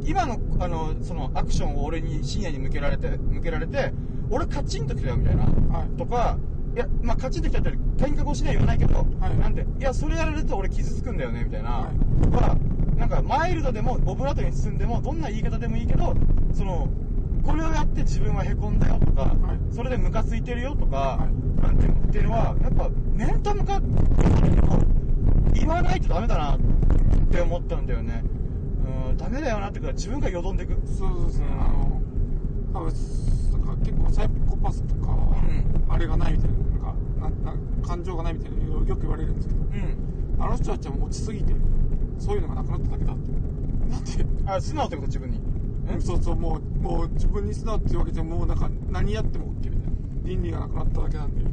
[0.03, 3.93] 今の、あの、そのアクションを俺に深夜に向けられて、向けられて、
[4.31, 5.43] 俺カチンときたよみたいな。
[5.43, 5.97] はい。
[5.97, 6.37] とか、
[6.73, 11.69] いや、まあ、カチンときたって喧嘩越しには言わないけど、はいなんで、いや、それやられると俺傷つくんだよね、みたいな。
[11.69, 11.91] は
[12.23, 12.57] とか、
[12.97, 16.15] なんか、マイルドでも、オブラートに包んでも、どんな言い方でもいいけど、
[16.53, 16.87] その、
[17.43, 23.87] これをやって自分は凹んだよとか、はいそれでムカついてるよとか、はいなんてっていうのは、やっぱ、面と向かって
[25.53, 26.59] 言わないとダメだなっ
[27.31, 28.23] て思ったんだよね。
[29.09, 30.75] うん、ダメだよなっていうか、自分がよどんでいく。
[30.85, 31.45] そうそうですね。
[31.51, 32.01] あの、
[32.73, 32.91] 多分なんか
[33.83, 40.43] 結構サイコパスとか、んあれがないみたいな、なんか、なんなん感情がないみたいなのよく言われるんですけど、うん。
[40.43, 41.53] あの人たちはもう落ちすぎて、
[42.17, 43.31] そういうのがなくなっただけだって。
[43.91, 45.37] だって、あ、素直ってこと自分に？
[45.93, 49.77] うんそうそう、もう、もう自分に素直っていうわけじゃ、もうなんか、何やっても OK みたいな。
[50.23, 51.41] 倫理がなくなっただけなんで、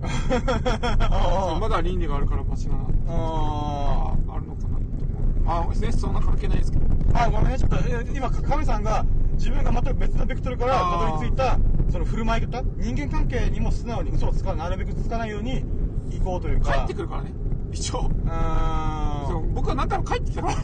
[1.10, 2.74] あまだ倫理があるからマシな、
[3.08, 5.44] あああるのかなって思う。
[5.44, 6.84] まあ、SNS そんな関係ないですけど。
[7.14, 9.04] あ、ごめんね、ちょっと、え今、亀さんが、
[9.38, 11.58] 自分が全く別のベクトルからたどり着いた、
[11.90, 15.64] その振る舞い方、人間関係にも素直に嘘をつかなるべくつかないように
[16.10, 16.72] 行こうというか。
[16.72, 17.32] 帰ってくるからね。
[17.72, 18.00] 一応。
[18.00, 19.38] うー。
[19.40, 20.54] ん僕は何回も帰ってきたから。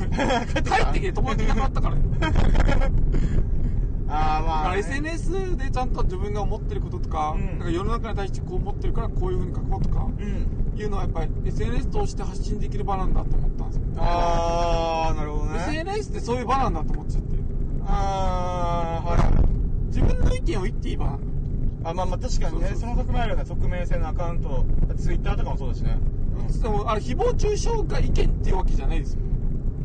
[0.51, 2.03] 帰ってきた帰ってきて友達いなくなったからね。
[4.07, 7.47] ああまあ、だからね、SNS でちゃんと自分が思ってることとか,、うん。
[7.47, 10.79] なんか世の中に対してこう思ってるからこういうふうに書こうとかうん。
[10.79, 13.83] いうのはやっぱり SNS 通して発信できる場なんだと思ったんですよ。
[13.99, 15.59] ああなるほどね。
[15.69, 17.44] SNS ってそういう場なんだと思っちゃって
[17.87, 22.69] ああはい自分の意見を言っていい場なんだあまあまあ確かにね。
[22.69, 22.79] そうそう。
[22.79, 24.65] そうその匿名あるよね匿名性のアカウント
[24.97, 25.99] ツイッターとかもそうだしね。
[26.63, 29.21] でもあれ誹謗中傷が意見っていうわけじゃないですよ、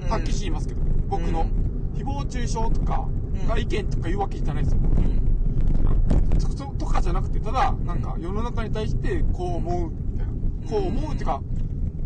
[0.04, 0.10] うん。
[0.10, 2.00] はっきり言いますけど僕の、うん。
[2.00, 3.08] 誹謗中傷とか
[3.48, 6.40] が意見とかいうわけじゃないですよ、うん。
[6.40, 10.34] そそとかじゃなくてただなんか世の中に対してこう思うみたいな。
[10.70, 11.42] こう思うっていうか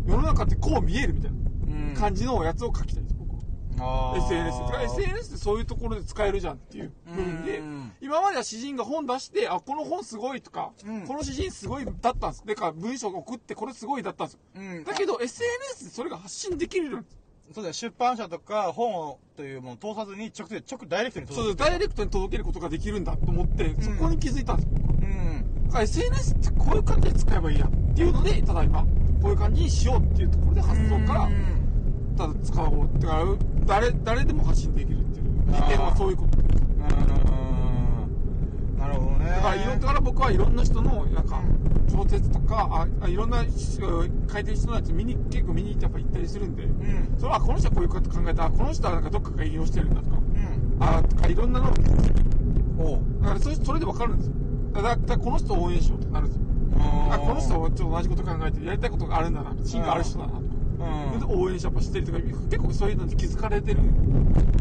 [0.06, 1.34] 世の中ってこう見えるみたいう
[1.70, 1.94] ん。
[1.94, 3.03] な感じのやつを書きたい
[3.76, 11.06] SNS てか SNS ってそういうところで使えるじゃんっていう部分でうん今までは詩人が本出してあこの本すごいとか、うん。
[11.06, 12.46] この詩人すごいだったんです。
[12.46, 14.40] でか文章を送ってこれすごいだったんですよ。
[14.56, 14.84] うん。
[14.84, 17.06] だけど SNS でそれが発信できるように
[17.52, 25.66] そうだよ出版社とか本というものを通さずに直接直ダイレクトにそう届くダイレクトに届けることができるんだと思ってそこに気づいたんですよ、うん。
[25.66, 28.82] だから SNS ってこういう感じで使えばいいやっていうのでただ今
[29.22, 31.63] こういう感じにしようっていうところで発想からうん
[32.16, 33.24] ただ使おうってか
[33.66, 35.26] 誰誰でも発信できるっていう。
[35.52, 35.72] あー。
[35.72, 36.38] 意見はそういうこと。
[36.38, 36.44] うん
[38.78, 39.30] なるほどね。
[39.30, 41.40] だからいろだから僕はいろんな人のなんか
[41.90, 47.14] 小説とかああいろんなし書いてる人のやつ見に結構見に行ってやっぱ行ったりするんで、うん。
[47.18, 48.50] それはこの人はこういうこと考えた。
[48.50, 50.16] この人はなんかどっかが引用してるんだとか。
[50.16, 50.82] うん。
[50.82, 51.72] あとかいろんなの
[52.78, 52.98] おう。
[53.22, 54.34] だからそれそれで分かるんですよ。
[54.74, 56.44] だからこの人を応援しようってなるんですよ。
[57.10, 59.54] あこの人はちょっと同じこと考えてやりたいことがあるんだな。
[59.64, 60.42] 芯がある人だなとか
[60.78, 61.40] うん。
[61.40, 63.80] 応援しやっぱしてるとか結構そういうのに気づかれてる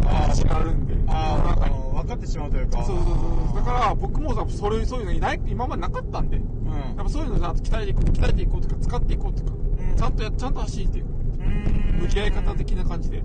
[0.05, 1.57] あ話があるんであ
[1.93, 2.83] あ分かってしまうというか。
[2.83, 3.55] そうそうそうそう。
[3.55, 6.37] だから僕もさそれそういうのいない今までなかったんで。
[6.37, 6.43] うん。
[6.73, 9.95] やっぱそういうのじゃなくて鍛えていこう鍛えていこうとか使っていこうとか、うん。
[9.95, 11.07] ちゃんとやちゃんと発信していこ
[11.39, 11.99] ううん。
[12.01, 13.17] 向き合い方的な感じで。
[13.19, 13.21] っ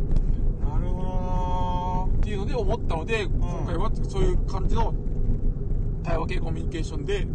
[0.61, 4.95] なるほていうので思ったので、今回はそういう感じの
[6.03, 7.27] 対話系コミュニケーションでう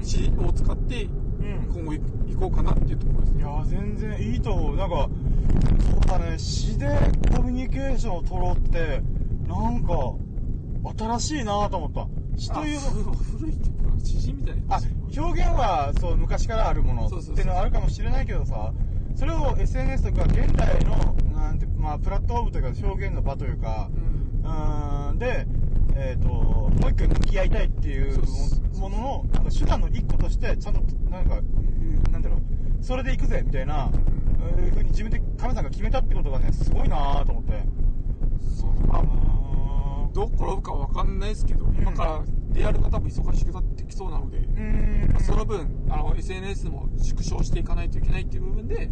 [0.00, 0.04] ん。
[0.04, 2.00] 詩を使ってうん今後い
[2.34, 3.42] 行こうかなっていうところですね。
[3.42, 4.76] いや全然いいと思う。
[4.76, 5.08] なんか
[5.90, 6.86] そうだね詩で
[7.34, 9.02] コミュニケーションを取ろうって
[9.46, 10.14] なんか
[10.96, 12.06] 新しいなと思った。
[12.36, 14.76] 詩という古いっていうか詩人みたいな。
[14.76, 14.80] あ
[15.16, 18.72] 表現はそう昔からあるものっていうのはあるかもしれないけどさ
[19.16, 23.90] それを SNS とか現代のなんて、まあ、プラットフォームというか表現の場というか
[24.44, 24.48] うん。
[24.48, 25.18] うーん。
[25.18, 25.46] で、
[25.96, 32.40] えー、ともう一回向き合いたいっていうそうそうもののなんか手段の一個としてちゃんとなんかうんなんだろう
[32.84, 33.90] それで行くぜみたいな
[34.56, 34.70] うん。
[34.70, 37.52] ふうに自分で亀さんが決めたってことがねすごいなと思って。
[38.56, 38.70] そう。
[38.86, 42.22] まああどう転ぶかわかんないですけど、今から
[42.52, 45.20] リアルが多分忙しくなってきそうなので、ーうん。
[45.20, 48.88] その分あの SNS も縮小していかないといけないっていう部分で、う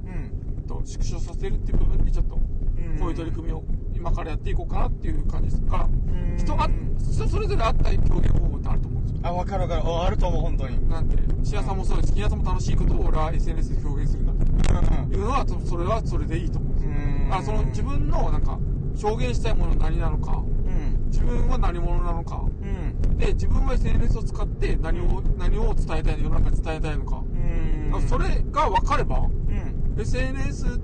[0.60, 0.64] ん。
[0.66, 2.40] と縮小させるっていう部分でちょっとこ
[2.76, 3.06] うん。
[3.06, 3.64] ういう取り組みを
[3.94, 5.62] 今からやっていこうかなっていう感じです。
[5.62, 6.36] から、ん。
[6.36, 6.68] 人あ
[6.98, 7.96] 人それぞれあった表
[8.28, 9.82] 現方法ってあると思うあ分かる分かる。
[9.88, 10.88] ああると思う本当に。
[10.88, 12.14] なんでシアさんもそうです。
[12.14, 16.90] シアさんも楽しいことを俺は SNS で表現するんだというのはそそれはそれでいいと思うんですよ。
[16.90, 16.94] う
[17.28, 17.34] ん。
[17.34, 18.58] あその自分のなんか
[19.02, 20.32] 表現したいものは何なのか。
[20.36, 21.06] うん。
[21.06, 22.44] 自分は何者なのか。
[22.44, 23.18] うん。
[23.18, 27.94] で自分は SNS を使って何を何を伝えたいの世の中に伝えたいのか、うん。
[27.94, 30.00] あそれが分かればうん。
[30.00, 30.78] SNS っ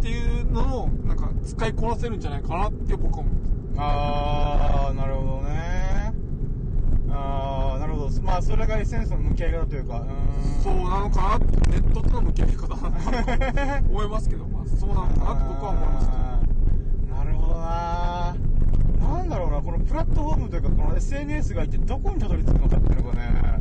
[0.00, 3.34] ていうののなんか使いこなせるんじゃないかなって僕は思う
[3.76, 6.12] ああなるほどね。
[7.10, 7.63] ああ
[8.04, 11.38] なるほどまあそれが SNS の向き合い方というかうそうなのかな
[11.70, 18.36] ネットとの向き合い方なのかなと 思いますけど、まあ、そうなのかなと僕は思いましたあーなるほどな
[19.16, 23.60] なんだろうなこのプラットフォームというかこの SNS が一体どこにたどり着くのかっていうのがね。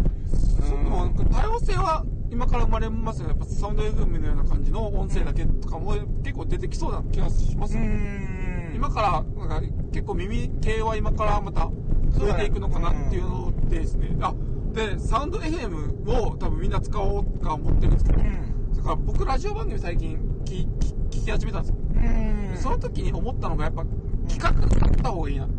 [0.61, 1.13] そうなん。
[1.13, 3.29] か多様性は今から生まれますよね。
[3.29, 8.69] やっぱサウンド FM のような感じの音声だけとかも結構出てきそうな気がしますうよね。
[8.71, 8.75] ん。
[8.75, 11.69] 今からなんか結構耳系は今からまた
[12.17, 14.15] 増えていくのかなっていうのでですね。
[14.21, 14.33] あ
[14.73, 18.73] でサウンド FM を多分みんな使おうとか思ってるんですけど、うん。
[18.75, 20.67] だから僕ラジオ番組最近聞
[21.09, 22.57] き始めたんですよ、うん。
[22.57, 23.83] その時に思ったのがやっぱ
[24.27, 25.53] 企画があった方がいいなって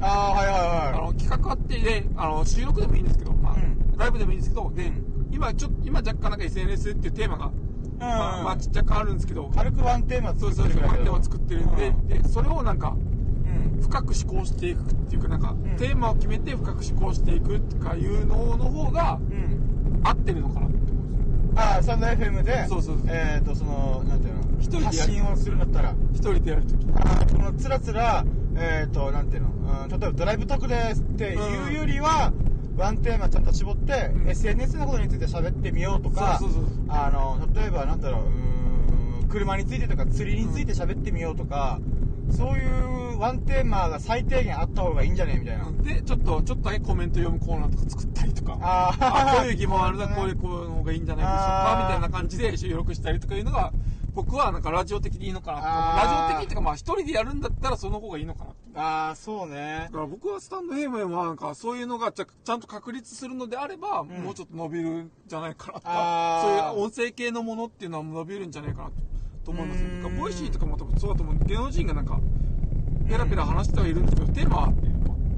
[0.00, 1.12] ああはいはいあはい。
[1.12, 3.96] の企画あってであの収録でもいいんですけど、まあうん。
[3.98, 5.28] ライブでもいいんですけどで、うん。
[5.32, 7.50] 今ちょっと今若干なんか SNS っていうテーマが、
[7.98, 10.70] まあまあ、うん若干あるんですけど軽くワンテーマ作ってる。
[10.72, 12.06] そうそうワンテーマ作ってるんで,、うん。
[12.06, 13.11] でそれをなんかうん
[13.82, 15.76] 深く思考していくっていうかなんか、ん。
[15.76, 20.00] テーマを決めて深く思考していくとかいうのの方がうん。
[20.04, 21.52] 合ってるのかなって思うんですよ。
[21.54, 23.06] ああサンド FM でそうそうそう。
[23.08, 25.94] えっ、ー、とそのなんていうの一人で発信をするんだったら。
[26.12, 28.24] 一人でやるときあーこのつらつら
[28.56, 29.48] えっ、ー、となんていうの、
[29.84, 32.32] うん、例えばドライブトークですっていうよりは、
[32.76, 34.28] ワンテーマちゃんと絞って、うん。
[34.28, 36.38] SNS のことについて喋ってみようとか
[36.88, 41.80] あの例えばなんだろううーん車についてとか釣りについて喋ってみようとか、
[42.30, 45.38] そういうワンテーマが最低限あった方がいいんじゃね？
[45.38, 45.70] みたいな。
[45.82, 48.58] で、ちょっと、ちょっとだけコメント読むコーナーとか作ったりとか。
[48.60, 53.72] あーあこういう疑問あるな、 こういう、なるこういうのがいいんじゃないでしょうあか、ーみたいな感じで収録したりとかいうのが、
[54.12, 55.64] 僕はなんかラジオ的にいいのかなと。
[55.66, 58.56] ラジオ的っていうか、まあ一人でやるんだったらその方がいいのかなと。
[58.74, 59.90] ああ、そうねだ。
[59.92, 68.92] から僕はスタンド FM はなんかそういうのがちゃちゃんと確立するのであれば、もうちょっと伸びるんじゃないかなとか、そういう音声系のものっていうのは伸びるんじゃないかなと
[69.44, 70.02] と思いますね。
[70.20, 71.38] ボイシーとかも多分そうだと思う。
[71.46, 72.20] 芸能人がなんか、
[73.08, 74.88] ペラペラ話してはいるんですけど、テーマはあって、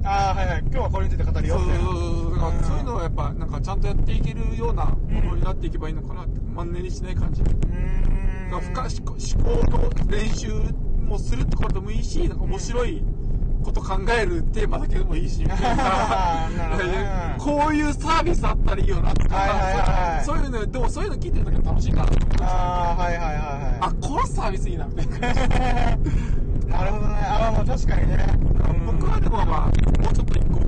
[0.03, 0.59] ああ、はいはい。
[0.61, 1.85] 今日はこれについて語るよそうみたいな。
[1.85, 7.43] そうそうそういうのはやっぱなんかちゃんとやっていけるようなものになっていけばいいのかなって、マンネリしない感じ。
[7.43, 8.49] だかうーん。
[8.51, 10.47] ら深思考思考の練習
[11.07, 13.03] もするってことでもいいし、なんか面白い
[13.63, 17.35] こと考えるテーマだけでもいいし、みたいなるほどねな。
[17.43, 19.59] こういうサービスあったらいいよなとか、はいはい
[20.15, 23.77] はいそういうの、でもそういうの聞いてるだけで楽しいかなと思ってああ、はいはいはいはい。
[23.81, 25.97] あ、このサービスいいな、みたいな。
[26.67, 27.13] なるほどね。
[27.15, 28.25] ああ、まあ確かにね。
[28.85, 30.59] 僕はでもまあ、もうちょっと一個、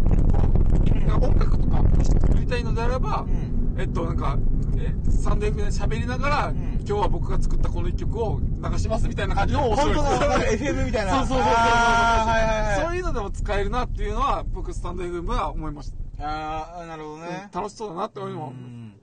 [1.15, 4.37] 音楽とか作りたいのであれば、んえっと、なんか、
[4.77, 11.25] えサンド F で喋りながら、ん今日は僕が作ったこの一曲を流しますみたいな感じの面本白い当だ、FM みたいな。
[11.25, 12.85] そうそうそうそうそうい。
[12.87, 15.97] そういうのでも使えるなっていうのは、僕、スタンド FM は思いました。
[16.19, 17.49] ああ、なるほどね。
[17.53, 18.53] 楽しそうだなって思いも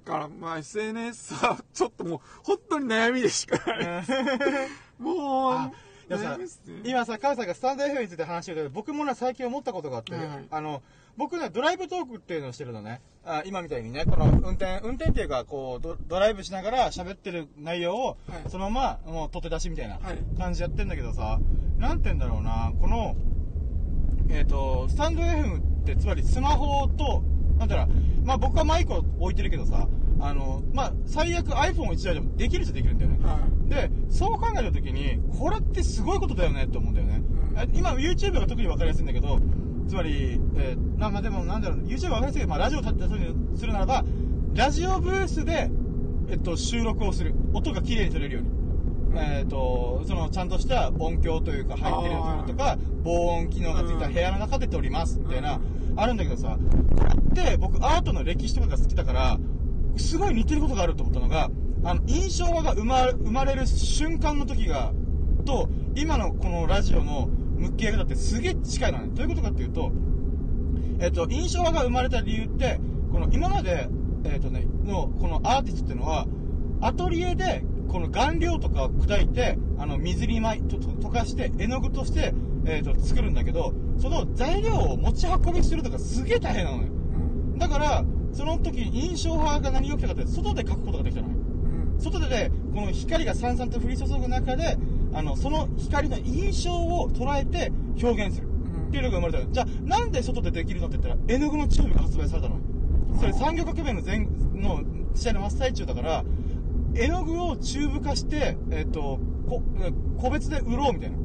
[0.02, 4.04] うから、まあ、SNS は、ちょっともう、本当に悩みでしかない。
[4.98, 5.72] もう、
[6.10, 6.38] あいやさ
[6.84, 10.44] 今さ、川さんがスタンド FM について話してるけど、僕もね、最近思ったことがあって、はいはい。
[10.50, 10.82] あの、
[11.16, 13.00] 僕ね、ドライブトークっていうのをしてるのね。
[13.24, 18.50] あ今みたいにね、この運転、運転っていうか、こうド、ドライブしながら喋ってる内容を、はい。
[18.50, 20.18] そのまま、もう、取って出しみたいなはい。
[20.38, 21.38] 感じでやってんだけどさ、
[21.78, 23.16] なんて言うんだろうな、この、
[24.30, 27.22] えっ、と、スタンド FM って、つまりスマホと、
[27.58, 29.86] なんだろう、まあ僕はマイクを置いてるけどさ、
[30.24, 33.18] あの、まあ最悪 iPhone1 台でもできる人できるんだよね。
[33.22, 37.22] はで、そう考えたときに、これってすごいことだよねって思うんだよね。
[37.28, 39.38] うんえ今、YouTube が特に分かりやすいんだけど、
[39.86, 43.04] つまり、えーなまあ、でもなんだろう、YouTube 分かりやすいけど、まあ、ラジオを立って
[43.56, 44.04] するならば、
[44.54, 45.70] ラジオブースで、
[46.30, 47.34] えっと、収録をする。
[47.52, 48.50] 音が綺麗に取れるように。
[49.16, 55.60] えっと、その、ちゃんとした音響というか、入ってるところとか、防音機能がついた部屋の中で撮ります、みたいな、
[55.96, 56.58] あるんだけどさ、
[56.96, 59.38] これって僕、アートの歴史とかが好きだから、
[59.96, 61.50] すごい似てることがあると思ったのが、
[61.84, 64.92] あの、印象派が生ま生まれる瞬間の時が、
[65.44, 69.08] と、今のこのラジオの向き合い方ってすげえ近いのね。
[69.14, 69.92] どういうことかっていうと、
[71.00, 72.80] えっと、印象派が生まれた理由って、
[73.12, 73.88] この今まで、
[74.24, 76.26] えっとね、の、このアーティストっていうのは、
[76.80, 82.34] アトリエで、この顔料とかを砕いて、あの、水にまい、と、と溶かして、絵の具として、
[82.66, 86.88] えっと、作るんだけど、その材料を持ち運びするとかすげえ大変なのよ。
[87.58, 88.04] だから、
[88.34, 91.34] その時に印象派が何が起きたかって、外で描くことができたのよ。
[91.98, 94.76] 外ででこの光がさんさんと降り注ぐ中で
[95.12, 97.70] あのその光の印象を捉えて
[98.02, 98.48] 表現する。
[98.88, 99.52] っていうのが生まれたの。
[99.52, 102.58] じゃあなんで外でできるのって言ったら絵の具のチューブが発売されたの。
[103.18, 104.82] それ産業革命の前の
[105.14, 106.24] 時代の真っ最中だから
[106.94, 109.62] 絵の具をチューブ化して、えっとこ
[110.18, 111.18] 個別で売ろうみたいな。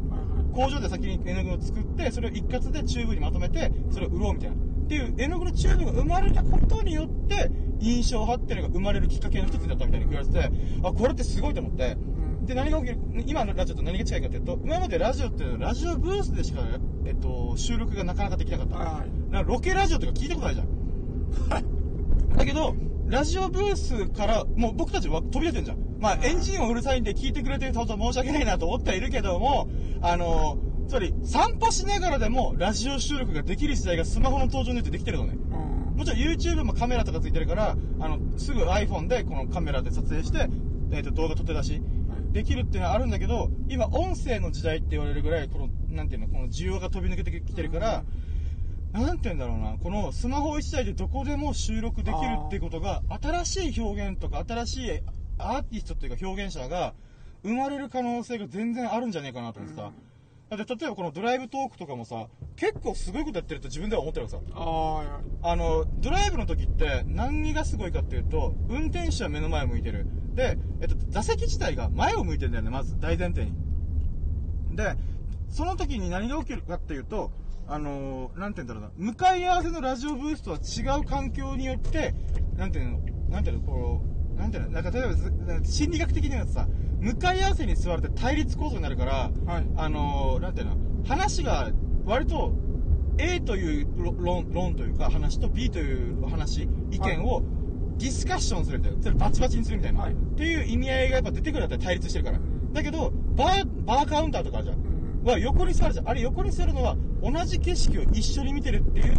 [0.53, 4.55] 工場で先に絵の具を作ってそれを一括でチューブにまとめてそれを売ろうみたいな
[4.89, 10.51] っていう絵の具のチューブが生まれたことによって印象派っていうのが生まれるきっかけの一つだったみたいに言われてて
[10.83, 11.95] あこれってすごいと思って。
[12.41, 16.61] で何が起きる今のラジオと何が近いかっていうと今までラジオっていうのはラジオブースでしか、
[17.05, 19.31] えっと、収録がなかなかできなかった、はい。
[19.31, 22.35] だからロケラジオとか聞いたことないじゃん。
[22.35, 22.73] だけど、
[23.05, 25.77] ラジオブースから、もう僕たちは飛び出てるじゃん。
[25.99, 29.69] まあ、エンジン音うるさいんで聞いてくれてると申し訳ないなと思ってはいるけども、
[30.01, 30.57] あの、
[30.89, 35.35] つまり、散歩しながらでもラジオ収録ができる時代がスマホの登場によってできてるのね。
[35.95, 40.49] もちろん YouTube もカメラとかついてるから、あの、すぐ iPhone でこのカメラで撮影して、
[40.91, 41.81] えっ、と、動画撮って出し、
[42.31, 48.03] できるっていうのはあるんだけど、今、音声の時代って言われるぐらい、この、なんていうの、この需要が飛び抜けてきてるから、
[48.91, 54.91] なんて言うんだろうな、このスマホ一台でどこでも収録できるっていうことが、新しい表現とか、新しい
[55.37, 56.95] アーティストっていうか表現者が
[57.43, 59.91] 生まれる可能性が全然あるんじゃねえかなと思ってさ。
[60.49, 64.41] だって例えばこのドライブトークとかもさ、結構すごいことやってると自分では思ってるわけさ。
[64.55, 70.07] ああの、ドライブの時って何がすごいかっていうと、運転手は目の前を向いてる。
[70.33, 73.53] で、えっと、座席自体が前を向いてるんだよね、まず大前提に。
[74.75, 74.95] で、
[75.49, 77.31] その時に何が起きるかっていうと、
[77.67, 82.15] あのーなんて言うんだろうな、向かい合わせのラジオブースとは違う環境によって、
[82.57, 85.31] なんていうの、なんていうの、こう、なんていうの、なんか例えばず、
[85.63, 86.67] 心理学的にはさ、
[87.01, 91.69] 向かい合わせに座るって対立構造になるから、はいあのーなんていうの、話が
[92.05, 92.53] 割と
[93.17, 97.43] A という論論というか話と B という話、意見を
[97.97, 102.39] ディスカッションするみたいな、それバチバチにするみたいな、はいっていう意味合いがやっぱ出てくるんだったら対立してるから。
[102.71, 106.09] だけど、バー、バーカウンターとかあるじゃんは横に座るじゃん。
[106.09, 109.15] あれ横に座るのは、同じ景色を一緒に見てるっていう、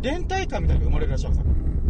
[0.00, 1.44] 連帯感みたいなのが生まれるらしいわけさ。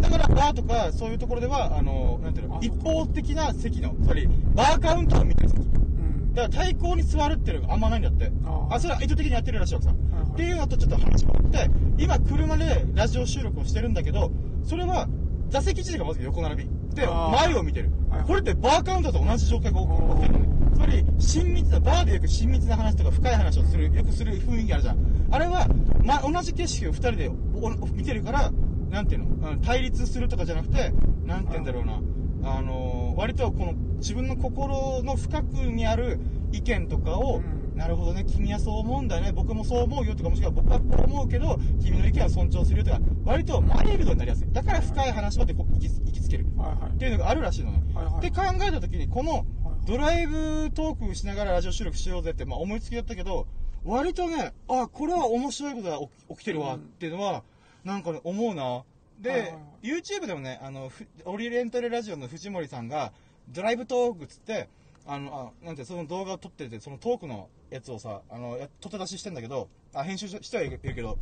[0.04, 5.60] だから、バーとか、そういうところでは、あの、なんていうのあ、一方的な席の、つまり、バーカウンターを見てる席。
[5.60, 8.30] うんだから対抗に座るっていうのがあんまないんだって。
[8.44, 9.92] ああ、それは意図的にやってるらしいわけさ。
[9.92, 14.32] はいっていうのとちょっと話があって、今車でラジオ収録をしてるんだけど、
[14.64, 15.06] それは
[15.48, 16.70] 座席自体がまず横並び。
[16.92, 18.24] で、前を見てるはい。
[18.24, 20.48] これってバーカウンターと同じ状態が起きてるのね。
[20.74, 24.98] つまり、親密な、バーでよく親密な話とか深い話をする、よくする雰囲気あるじゃん。
[25.30, 25.68] あれは、
[26.02, 28.50] ま、同じ景色を二人でおお見てるから、
[28.94, 29.50] なんていうの？
[29.50, 30.92] うん対立するとかじゃなくて、
[31.24, 32.00] なんて言うんだろうな。
[32.44, 36.18] あのー割とこの自分の心の深くにある
[36.52, 44.52] 意見とかを、うんなるほどね、君はそう思うんだね、僕もそう思うよとか、もしくは僕はこう思うけど、君の意見は尊重するよとか、割とマイルドになりやすい。
[44.52, 46.46] だから深い話まで行き行きつける。
[46.56, 47.82] はいはいっていうのがあるらしいのね。
[47.92, 49.44] はいはいで考えた時に、このはい
[49.86, 53.48] ドライブトークしながらラジオ収録しようぜって、まあ思いつきだったけど、
[53.84, 57.42] 割とね、あ、これは面白いことが起き起きてるわっていうのは、
[57.84, 58.82] なんかね、思うな。
[59.20, 63.12] で、はいはいはい YouTube でもね、あの、ふオリエンタルラジオの藤森さんが、
[63.50, 64.70] ドライブトークっつって、
[65.06, 71.18] あの、あ、なんて、その動画を撮ってて、そのトークのやつをさ、あの、や撮って出ししてんだけど、あ、編集ししてはいるけど、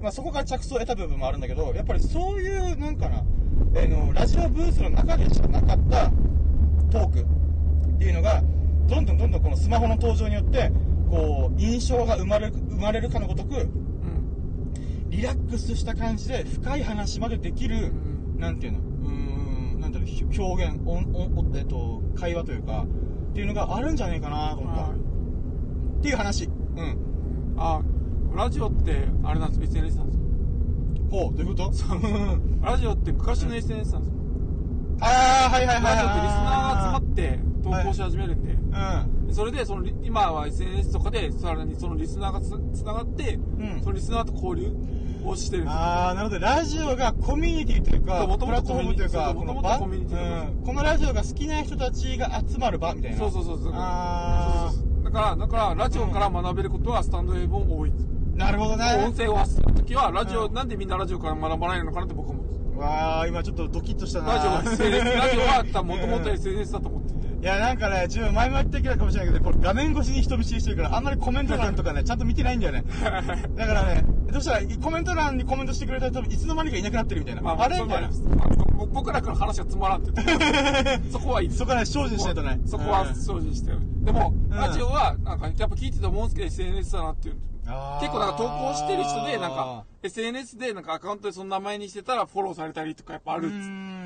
[0.00, 3.22] まあそこから着想を得た部分もあるんだけど、やっぱりそういう、なんかな、
[3.74, 6.10] えーの、ラジオブースの中でしかなかった
[6.90, 8.42] トークっていうのが、
[8.88, 10.72] どんどんどんどんこのスマホの登場によって、
[11.10, 13.91] こう、印象が生まれる、生まれるかのごとく、うん
[15.12, 22.86] リラックスした感じで深い話までできる、うんなんていうの、うーん、なんだろう、ひ表現、音音えっと、会話というか、
[23.30, 24.80] っていうのがあるんじゃないかなと思った。
[24.82, 26.46] はいっていう話。
[26.46, 26.48] う
[26.82, 27.54] ん。
[27.56, 27.80] あ
[28.34, 30.22] ラジオってあれなんですよ SNS なんですよ
[31.10, 31.70] ほう、どういうこと？
[32.66, 34.18] ラジオって昔の SNS なんですよ
[35.02, 35.96] あー、はいはいはいはい。
[35.96, 39.34] ラジオってリスナーが集まって投稿し始めるんで、うん。
[39.34, 42.48] それでそのリ今は SNS とかでさらにそのリスナーがつ
[42.80, 44.74] つながって、んそのリスナーと交流
[45.28, 46.40] をしてるんですよあー、なるほど。
[46.40, 53.18] ラジオがコミュニティというか、プラットフォームというか、この場、コミュニティのうん、このラジオが好きな人たちが集まる場みたいな。
[53.18, 59.04] そうそうそうそうあそうそうそうだからだからラジオから学べることはスタンド FM も多いんですよー、なるほどね。
[59.06, 64.34] 音声を発するときはラジオ、うんなんでみんなラジオから学ばないのかなって僕は思うんですわー、今ちょっとドキッとしたな。
[64.34, 65.40] ラジオは SNS ラジオ
[65.76, 72.84] はもともと SNS だと思ってていや、なんかね、自分前も言ってきたかもしれないけど、これ画面越しに人見知りしてるから、あんまりコメント欄とかね、 ちゃんと見てないんだよね。
[73.56, 77.42] だからね、どうしたら、コメント欄にコメントしてくれた人多分いつの間にかいなくなってるみたいな。
[77.42, 78.10] まあ、あれみたいな。
[78.92, 81.50] 僕らから話がつまらんって言ってそこはいい。
[81.50, 82.60] そこはね、精進しないとね。
[82.64, 84.56] そこはうん精進してるでも、うん。
[84.56, 87.36] ラジオはなんかやっぱ聞いてて思うんですけど SNS だなっていう
[88.00, 93.50] 結構なんか投稿してる人でなんか SNS でなんかアカウントでその名前にしてたらフォローされたりとかやっぱある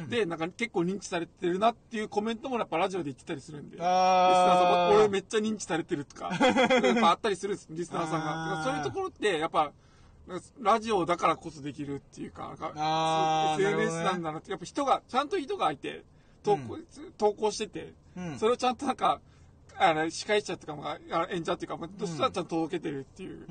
[0.09, 3.77] でなんか結構認知されてるなっていうコメントもやっぱラジオで言ってたりするんで。
[3.77, 6.31] リスナーさんも俺めっちゃ認知されてるとか。
[6.83, 8.63] やっぱあったりするんですリスナーさんが。
[8.65, 9.73] そういうところってやっぱ
[10.61, 12.55] ラジオだからこそできるっていうか
[13.59, 14.51] SNS なんだなって。
[14.51, 16.05] やっぱ人がちゃんと人がいて
[16.43, 16.79] 投稿,、
[17.17, 18.39] 投稿してて、うん。
[18.39, 19.21] それをちゃんとなんか
[19.79, 20.99] あの司会者とかもあ
[21.31, 23.47] 演者っていうか、まあとしてはちゃんと届けてるっていう。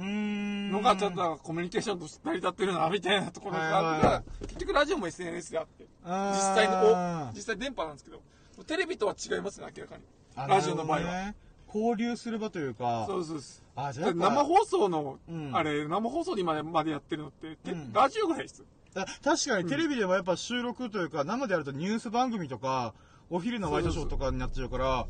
[0.72, 4.06] のがちゃんとコミュニケーションとして成り立ってるなみたいなところがあるかはいはい。
[4.06, 8.22] はら結局ラジオも SNS であって実際のお実際電波なんですけど
[8.64, 10.04] テレビとは違いますね明らかに。
[10.36, 11.34] あラジオの場合は、
[11.68, 13.06] 交流する場というか。
[13.08, 13.40] そうそう
[13.76, 15.52] あ、じゃ生放送の、うん。
[15.56, 17.94] あれ生放送にまでまでやってるのって、てうん。
[17.94, 18.64] ラジオぐらいです。
[18.96, 22.94] あ確かにテレビではやっぱ収録というか、生でやるとニュース番組とか、
[23.30, 25.08] お昼のワイドショーとかになっちゃうから、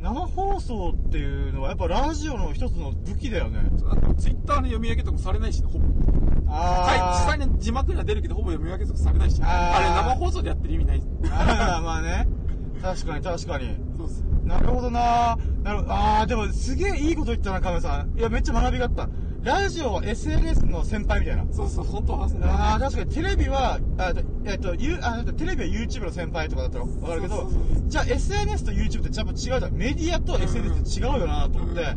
[0.00, 3.60] 生放送っていうのはやっぱラジオの一つの武器だよね。
[4.18, 11.82] ツイッターの読み上げとかもされないしねほぼはい実あ際に字幕には出るけどほぼ読み上げとかされないしあーあれ生放送でやってる意味ないーあー。
[11.82, 12.26] まあね。
[12.82, 13.76] 確かに確かに。
[13.96, 15.84] そうですなるほどななる。
[15.88, 18.18] ああ、でもすげえいいこと言ったな、カメさん。
[18.18, 19.08] いや、めっちゃ学びがあった。
[19.42, 21.44] ラジオは SNS の先輩みたいな。
[21.52, 24.12] そうそう本当はああ、確かにテレビは、あ
[24.44, 29.72] えっと、ゆあテレビは YouTube の先輩とかだったらわかるけどそうそうそう、じゃあ SNS と YouTube ってやっぱ違うじゃん。
[29.72, 31.96] メディアと SNS って違うよなと思って、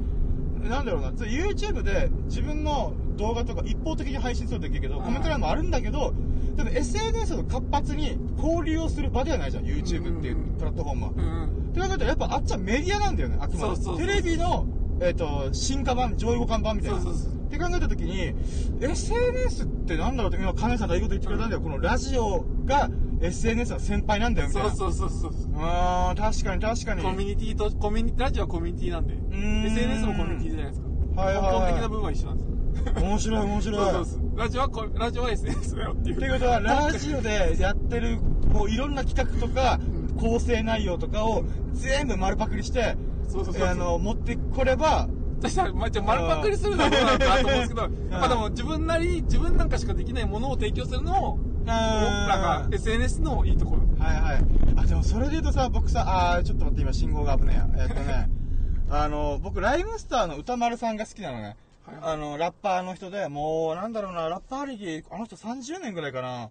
[0.68, 5.04] なんだろうな、つ YouTube で自分の動画とか一方的に配信するとできるけど、うん。
[5.04, 6.14] コメント欄もあるんだけど、
[6.56, 11.12] でも SNS の活発に交流をする場ではないじゃん、YouTube っていうプラットフォームは。
[11.16, 11.46] うん。
[11.46, 13.60] って考えたらやっぱあっちはメディアなんだよね、あくまで。
[13.60, 13.98] そうそうそう。
[14.00, 14.66] テレビの、
[15.02, 17.02] えっ、と、進化版、上位互換版みたいな。
[17.02, 17.34] そうそうそう。
[17.34, 18.34] って考えたときに、
[18.82, 21.62] SNS ってなんだろうって、今、金さんがいいこと言ってくれたんだよ。
[21.62, 22.90] このラジオが
[23.22, 24.72] SNS の先輩なんだよ、みたいな。
[24.72, 27.04] そうそうそうそうあー、確かに確かに。
[27.04, 29.16] コミュニティとコミュニラジオはコミュニティなんで。
[29.16, 29.66] ん。
[29.66, 30.88] SNS もコミュニティじゃないですか。
[31.22, 31.54] はいはいはい。
[31.54, 32.56] 根本的な部分は一緒なんです
[33.02, 33.80] 面白い面白い。
[33.80, 34.38] そうそうそう。
[34.38, 36.18] ラジオはこラジオは SNS だよっていう。
[36.18, 38.18] ってことは、ラジオでやってる、
[38.52, 39.80] もういろんな企画とか、
[40.20, 41.44] 構成内容とかを
[41.74, 45.08] 全部丸パクリして、そうそうそうあの、持ってこれば、
[45.42, 54.04] そしたら、まあ、じゃあ丸パクリするのはどうなのかなと思うんですけど、んまあでも自分なりに自分なんかしかできないものを提供するのを、なんか SNS のいいところ。
[54.04, 54.46] はいはい。
[54.78, 56.06] あ、でもそれで言うとさ、僕さ、
[56.36, 57.86] あー、ちょっと待って、今信号が危ねえや。
[57.86, 58.30] えっとね、
[58.90, 61.44] あの、僕、ライムスターの歌丸さんが好きなのね。
[61.44, 61.56] はい
[62.02, 66.50] あの、ラッパーの人で、もう、なんだろうな、ラッパー歴、あの人30年ぐらいかな。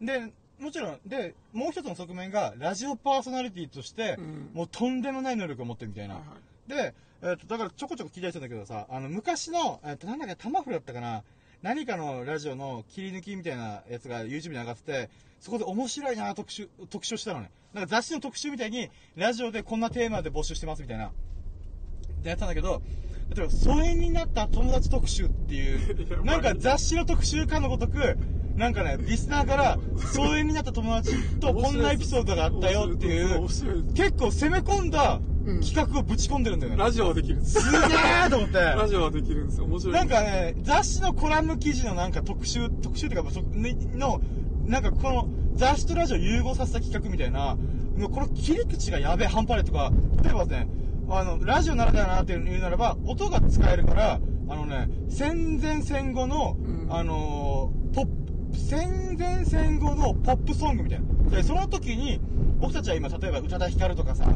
[0.00, 6.14] で、もちろん、で、もう一つの側面が、ラジオパーソナリティとして、うんもうとんでもない能力を持ってるみたいな。
[6.14, 11.22] はいはいで、えっと、だからちょこちょこ聞いたりしたんだけどさ、あの、昔の、えっと、なんだっけ、タマフルだったかな？
[11.62, 17.50] 何かのラジオの切り抜きみたいなやつが YouTube に上がってて、そこで面白いな特集、特集をしたのね。
[17.72, 21.10] なんか雑誌の特集みたいに、ラジオでこんなテーマで募集してますみたいな。
[22.22, 22.82] でやったんだけど、
[23.34, 28.18] 例えば、疎遠になった友達特集っていう、 なんか雑誌の特集かのごとく、
[28.56, 29.78] なんかね、リスナーから、
[30.12, 33.42] 疎遠になった友達とこんなエピソードがあったよっていう
[33.94, 36.78] 結構攻め込んだうん企画をぶち込んでるんだよね。
[36.78, 37.60] ラジオはできるんです。
[37.60, 38.58] すげーと思って。
[38.58, 39.64] ラジオはできるんですよ。
[39.66, 39.94] 面白い。
[39.94, 44.22] なんかね、雑誌のコラム記事のなんか特集、特集っていうか、そねの、
[44.64, 47.56] なんかこの雑誌とラジオを融合させた企画みたいな、
[47.98, 49.92] もうこの切り口がやべえ、半端ないとか、
[50.22, 50.66] 例えばね、
[51.10, 58.23] あの、ラジオならではなっていうならば、音が使えるから、あのね、戦前戦後の、うんあのーポップ、
[58.54, 61.30] 戦前戦後のポップソングみたいな。
[61.30, 62.20] で、その時に、
[62.60, 64.26] 僕たちは今、例えば宇多田ヒカルとかさ、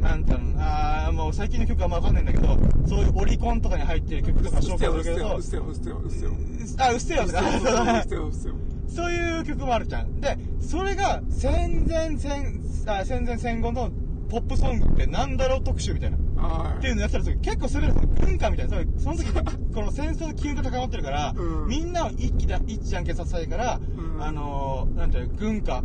[0.00, 6.32] なんていうの、あーもう最近の曲はあんまわかんないんだけど、そういうオリコンとかに入ってる曲とか紹介するけどうっ、せよ、うっせよ、うっせよ。
[6.78, 8.54] あ、うっせえよとか、うっせよ、うっせよ、うっせよ。
[8.88, 10.20] そういう曲もあるじゃん。
[10.20, 13.90] で、それが戦前戦、あ戦前戦後の
[14.28, 16.16] ポップソングってなんだろう特集みたいな。
[16.16, 16.80] っはい。
[16.80, 18.76] ていうのやったら結構それが文化みたいな。
[18.98, 21.68] その時、この戦争の機運が高まってるから、うん。
[21.68, 24.22] みんなを一気で一致団結させたいから、うん。
[24.22, 25.82] あのー、なんていうの軍歌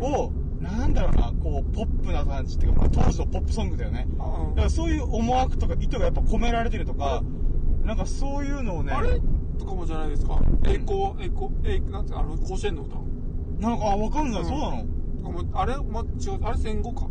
[0.00, 4.06] を、なんだろうな、こう、ポップな感じっていうか、まあ当時のポップソングだよね。
[4.18, 7.22] だからそういう思惑とか意図がやっぱ込められてるとか、
[7.84, 9.20] なんかそういうのをね、あれ？
[9.58, 10.40] とかもじゃないですか？
[10.66, 12.96] 栄光、栄光、え、なんて、あの、甲子園の歌？
[13.60, 14.48] なんか、あ、わかんない、うん。
[14.48, 15.60] そうなの？
[15.60, 15.76] あれ？
[15.76, 16.58] ま、違う、あれ？
[16.58, 17.06] 戦後か。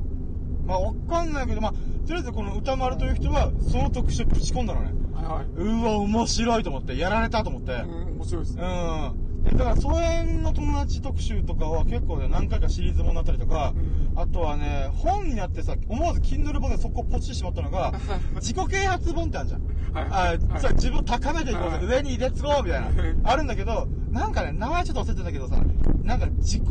[0.65, 1.77] まあ、わかんないけど、まあ、と
[2.13, 4.91] りあえずこの歌丸という人は、その特集ぶち込んだのね。
[5.13, 5.45] はいはい。
[5.55, 7.73] うわ、面白いと思って、やられたと思って。
[7.73, 9.09] うん、面白いですうね。
[9.09, 9.43] ん。
[9.43, 17.93] でだから、疎遠の友達特集とかは結構ね、何回かシリーズもになったりとか、うんあとはね、本になってさ、思わず Kindle 本でそこポチってしまったのが、
[18.35, 19.61] 自己啓発本ってあるじゃん。
[19.93, 22.89] はいあはいそう自分を高めていこうぜ、はい上にレッツゴーみたいな、
[23.23, 25.57] あるんだけど、なんかね、名前ちょっと忘れてたけどさ、
[26.03, 26.63] なんか自己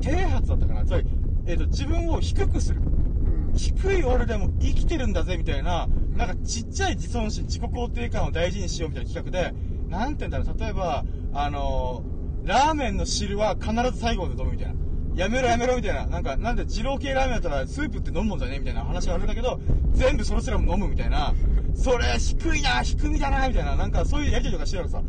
[0.00, 0.84] 啓発だったかな。
[0.84, 1.06] つまり、
[1.46, 2.80] えっ、と、自分を低くする。
[3.56, 9.54] うん低い俺でも生きてるんだぜみたいな、なんかちっちゃい自尊心、自己肯定感を大事にしようみたいな企画で、
[9.88, 14.74] なんて言うんだろう、例えば、あのー、ラーメンの汁は必ず最後まで飲むみたいな。
[15.16, 16.06] やめろやめろみたいな。
[16.06, 19.58] なんか、なんで二郎系ラーメンだったらスープって飲むもんじゃねみたいな話があるんだけど、
[19.92, 21.34] 全部それすらも飲むみたいな。
[21.74, 23.76] それ低いな、低みだな、みたいな。
[23.76, 25.04] なんかそういうやりとりとかしてるからさ、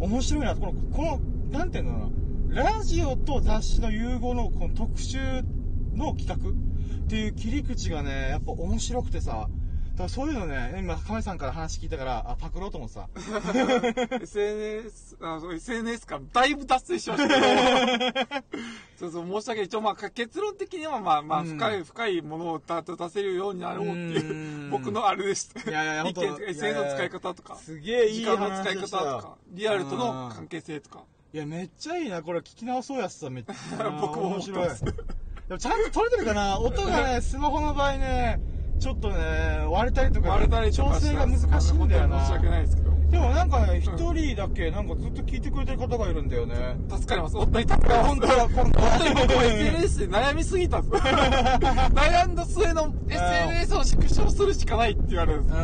[0.00, 0.56] 面白いな。
[0.56, 1.20] この、この、
[1.58, 2.10] なんて言うんだろ
[2.50, 2.62] うな。
[2.78, 5.18] ラジオと雑誌の融合のこの特集
[5.94, 6.36] の企画
[7.04, 9.48] っていう切り口がね、やっぱ面白くてさ、
[9.92, 13.08] だからそういうのね、今、亀さんから話聞いたから、あ、パクろうと思ってさ。
[14.22, 18.42] SNS、あそう SNS からだいぶ脱線しましたけど、
[18.98, 19.66] そうそう、申し訳ない。
[19.66, 24.34] 一応まあ結論的にはまあまあうん深い、深いものをた出せるようになろうっていうう
[24.68, 25.70] ん僕のあれでした。
[25.70, 31.04] いやいや本当 SNS の使い方とか、すげえいい時間の使い方とか、リアルとの関係性とか。
[31.34, 32.22] いや、めっちゃいいな。
[32.22, 33.90] これ聞き直そうやつさ、めっちゃ。
[34.00, 34.68] 僕も思面白い。
[35.48, 36.58] でもちゃんと撮れてるかな？
[36.58, 38.40] 音がね、スマホの場合ね、
[38.78, 39.16] ちょっとね、
[39.70, 42.20] 割れたりとか、割れたりと調か整が難しいんだよな。
[42.20, 42.92] 申し訳ないですけど。
[43.12, 46.78] でもなんかね、一人だけ、なんかずっと聞いてくれてる方がいるんだよね。
[46.88, 47.36] 助かります。
[47.36, 48.08] 本当に助かります。
[48.08, 51.04] 本当だ本当に僕も SNS で悩みすぎたんです。
[51.04, 55.56] 悩んだ末の SNS を縮小するしかないって言われるんです。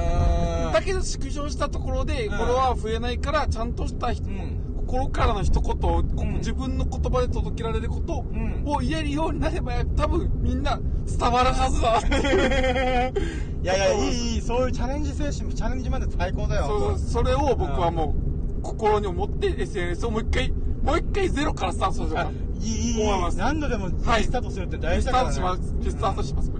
[0.75, 4.58] だけど縮小したところで、んフォロワー増えないから、ちゃんとした人、うん
[4.89, 13.13] 心からの一言を、ん自分の言葉で届けられることんを言えるようになれば、多分みんな伝わるはずだっていう。
[13.63, 16.67] いやいや、いい、いい、そういうチャレンジ精神、チャレンジまで最高だよ。
[16.67, 18.15] そうそれを僕はも
[18.59, 22.31] う、心に思って SNS をもう一回、もう一回ゼロからスタートさせようあか。
[22.61, 25.29] いい、いい、何度でもリはいスタートするって大事だから、ね。
[25.29, 25.75] ートします。
[25.81, 26.51] リスタートします。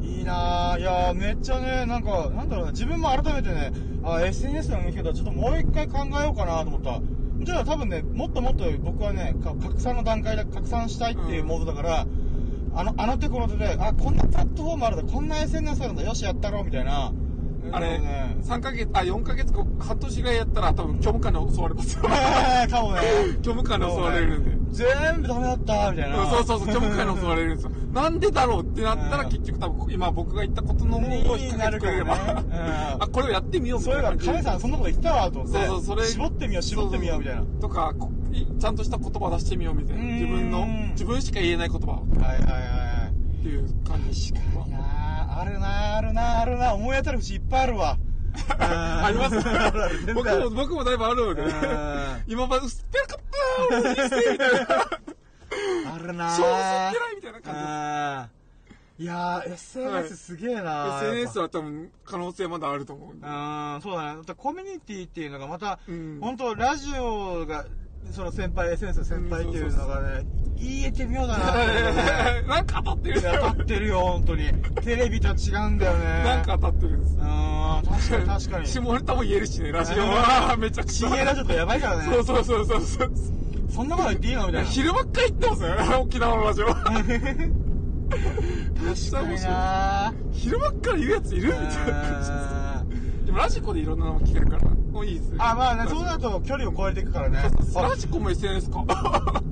[0.00, 0.80] いいなぁ。
[0.80, 3.72] いやーめっちゃね、なんか、なんだろうな、自分も改めてね、
[4.04, 7.00] あ、SNS の向き方、ちょっともう一回考えようかなと思った。
[7.48, 12.06] じゃあ多分ね、もっともっと僕はね、か拡散の段階で拡散したいっていうモードだから、
[12.74, 17.10] あの、あの手この手で、あ、こんなプラットフォームあるんだ、こんな SNS あるんだ、よし、やったろう、みたいな。
[17.68, 22.02] うあれ、ね3ヶ月、あ、4ヶ月後、半年ぐらいやったら多分虚無感に襲われますよ。
[22.70, 23.00] かもね。
[23.42, 24.58] 虚無感に襲われるんで。
[24.70, 26.26] 全部ダメだったみたいな。
[26.26, 27.70] そうそうそう、虚無感に襲われるんですよ。
[27.92, 32.16] なんでだろうってなったらうん結局多分今僕が言ったことの方を引っ掛けてくれれば、
[32.98, 34.32] あ、これをやってみようみそういえば、たいな感じで。
[34.32, 35.58] 亀さんそんなこと言ったわと思って。
[35.58, 36.06] そうそう、それ。
[36.06, 37.42] 絞ってみよう、絞ってみようみたいな。
[37.60, 38.10] とか、こ
[38.60, 40.02] ちゃんとした言葉出してみようみたいな。
[40.02, 43.38] うん自分の、自分しか言えない言葉はいはいはいはい。
[43.40, 44.32] っていう感じ。
[44.32, 44.87] 確かにな
[45.40, 47.96] あるなあるなあるな思い当たる節いっぱいあるわ。
[48.58, 49.36] あ あります？
[50.14, 51.50] 僕も、僕もだいぶあるのでうん。
[52.26, 53.18] 今まで薄っぺらかっ
[53.70, 54.68] たー人生みたいな。
[55.94, 58.28] あるな超薄っぺらいみたいな感あ
[59.00, 61.20] いやー、SNS すげえなじです。
[61.28, 63.26] SNS は多分可能性まだあると思うんで。
[63.26, 64.22] うん、そうだね。
[64.36, 67.64] コミュニティっていうのがまた、うん本当ラジオが、
[68.12, 70.26] その先輩、SNS の先輩っていうのがね、
[70.56, 74.52] 言えてみようだなってねなんか当たってるいや当たってるよ、本当に。
[74.82, 76.04] テレビとは違うんだよね。
[76.24, 77.18] なんか当たってるんですう。
[77.18, 78.66] ん、確かに確かに。
[78.66, 80.56] 下ネタも言えるしね、ラジオは。
[80.58, 81.08] めちゃくちゃ。
[81.08, 82.04] 深夜ラジオってやばいからね。
[82.04, 83.12] そうそうそうそうそう。
[83.70, 84.68] そんなこと言っていいのみたいな。
[84.68, 86.66] 昼ばっかり言ってますよね、沖縄のラジオ。
[88.78, 92.84] 確かにな昼ばっかり言うやついるみたいな
[93.28, 95.36] でもラジコでいろんなの聞けるから、もういいですね。
[95.38, 97.42] あ、まあね、そうなると距離を超えていくからね。
[97.74, 98.86] ラジコも SNS か？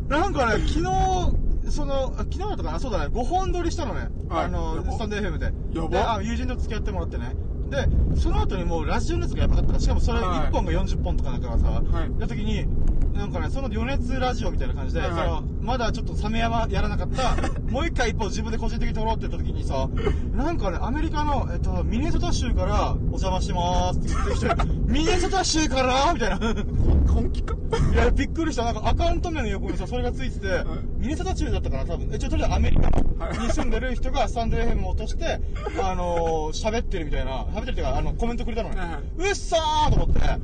[0.08, 4.08] なんかね、昨日、その、あ昨日だったかなそうだね、5本撮りしたのね。
[4.30, 5.52] はいあのスタンド FM で。
[5.74, 7.34] やばで、あ、友人と付き合ってもらってね。
[7.68, 7.86] で、
[8.18, 12.66] その後にもうラジオ熱がやばかったしかもそれはい1本が40本とかだからさ、はいやった時に、
[13.12, 17.34] なんかね、その余熱ラジオみたいな感じで、はいはいそのまだちょっとサメ山やらなかった、
[17.70, 19.88] もう一回一本自分で個人的に撮ろうって言った時にさ、
[20.34, 26.12] なんかね、アメリカの、えっと、ミネソタ州からお邪魔してまーすって言ってる人に、ミネソタ州から？
[26.14, 26.38] みたいな。
[27.12, 27.56] 本気か？
[27.92, 28.64] いや、びっくりした。
[28.64, 30.64] なんかアカウント名の横にさ、それがついてて、
[30.98, 32.08] ミネソタ州だったかな、多分。
[32.12, 32.82] え、ちょ、とりあえずアメリカ
[33.24, 35.40] はいに住んでる人がスタンド FM を落として、
[35.82, 38.76] あのー、喋ってるみたいな、喋ってるっていうか、あの、コメントくれたのね。
[38.78, 40.40] はいはいうっさーと思って、はい。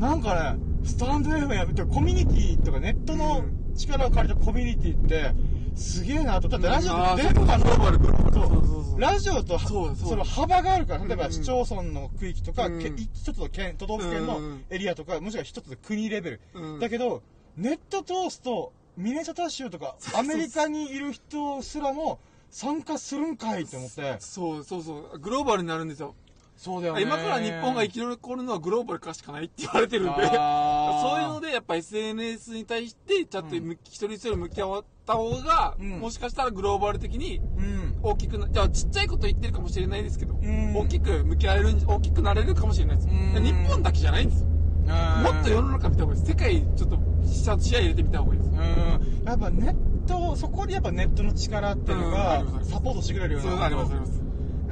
[0.00, 3.44] なんかね、スタンド FM やってコミュニティとかネットの
[3.74, 5.32] 力を借りたコミュニティって、
[5.74, 6.48] すげえなと。
[6.48, 16.40] だってラジオって電波の、グローバルグローバルそうそうそうそうラジオとその幅があるから、例えばうん市町村の区域とか、うんけ一つの県、都道府県のうんエリアとか、もしくは一つの国レベル。
[16.54, 17.22] うんだけど、
[17.56, 22.20] ネット通すと、ミネソタ州とか、アメリカにいる人すらも
[22.50, 24.16] 参加するんかいって思って。
[24.20, 25.18] そうそうそう。
[25.18, 26.14] グローバルになるんですよ。
[26.56, 30.22] そうだ今から日本が生き残るのはグローバル化しかないって言われてるんで。
[30.24, 37.98] そういうので、やっぱ SNS に対して、ちゃんとむ一人一人向き合った方が、うんもしかしたらグローバル的にうん。
[38.02, 43.08] 大きくな、じゃあちっちゃいこと言ってるかもしれないですけど、ん大きく向き合えるん、大きくなれるかもしれないです。
[43.08, 44.48] うん日本だけじゃないんですよ。
[44.86, 46.32] もっと世の中見た方がいいです。
[46.32, 48.50] 世界ちょっと視野視野入れてみた方がいいです。
[48.50, 49.24] うん。
[49.24, 49.76] やっぱネッ
[50.06, 53.50] ト、そこにやっぱネットの力っていうのがサポートしてくれるような。
[53.50, 54.23] そうありますあります。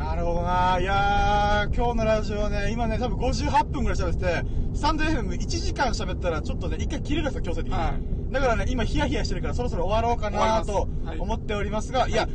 [0.02, 0.78] なるほどな。
[0.80, 4.44] いやー、今日のラジオね、今ね、多分58分ぐらい喋ってて、
[4.74, 7.78] スタンド FM1 時間喋ったらちょっとね、一回切れるんですよ、強制的に。
[7.78, 10.88] はいだからね、今ヒヤヒヤしてるからそろそろ終わろうかなと
[11.18, 12.26] 思っておりますが、いや、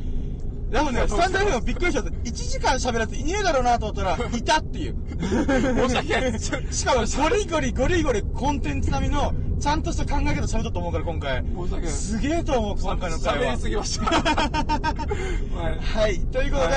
[0.70, 4.96] でもね、スタンド FM びっくりしたんです1時間喋るやついねえだろうなと思ったら、いたっていう。
[5.18, 6.52] 申し訳ないです。
[6.70, 11.44] しかも、ゴリゴリゴリゴリコンテンツ並みの、ちゃんとした考え方喋ったと思うから、今回。
[11.88, 13.58] すげえと思う、今回の回は喋り。
[13.58, 14.06] すぎました。
[15.58, 15.80] はい。
[15.80, 16.20] はい。
[16.20, 16.74] ということで、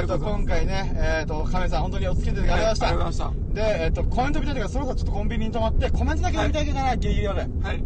[0.00, 3.32] えっと、今回ね、えっと、亀さん本当にお付き合いいただきありがとうございました。
[3.54, 7.40] で、えっと、コメント見たいから、そろそろちょっとコンビニに泊まって、コメントだけ読みたいけどな、ギリギリまで。
[7.40, 7.84] はい。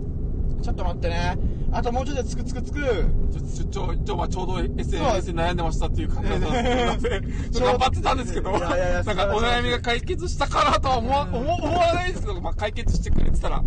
[0.63, 1.37] ちょっと待ってね。
[1.71, 2.81] あともうちょっとつくつくつく。
[2.81, 13.63] ちょ、ちょ、ちょ、まあちょうど SNS で悩んでましたっていう感じだったんですけど、頑張ってたんですけど、なんかお悩みが解決したかなとは思わ、思思わないですけど、まあ解決してくれてたら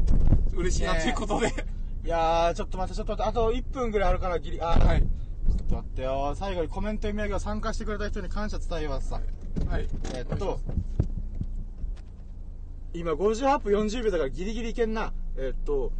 [0.55, 1.53] 嬉しいなということで、
[2.03, 5.01] いやー、ちょっと待って、ちょっと待って、あと1分ぐらいあるから、ギリ、あー、はい。
[5.01, 5.07] ちょ
[5.53, 6.33] っと待ってよ。
[6.35, 9.21] 最後にコメント読み上げを参加してくれた人に感謝伝えますさ。
[9.69, 9.87] はい。
[10.15, 10.59] えっと、
[12.93, 15.13] 今58分40秒だからギリギリいけんな。
[15.37, 15.91] えっと、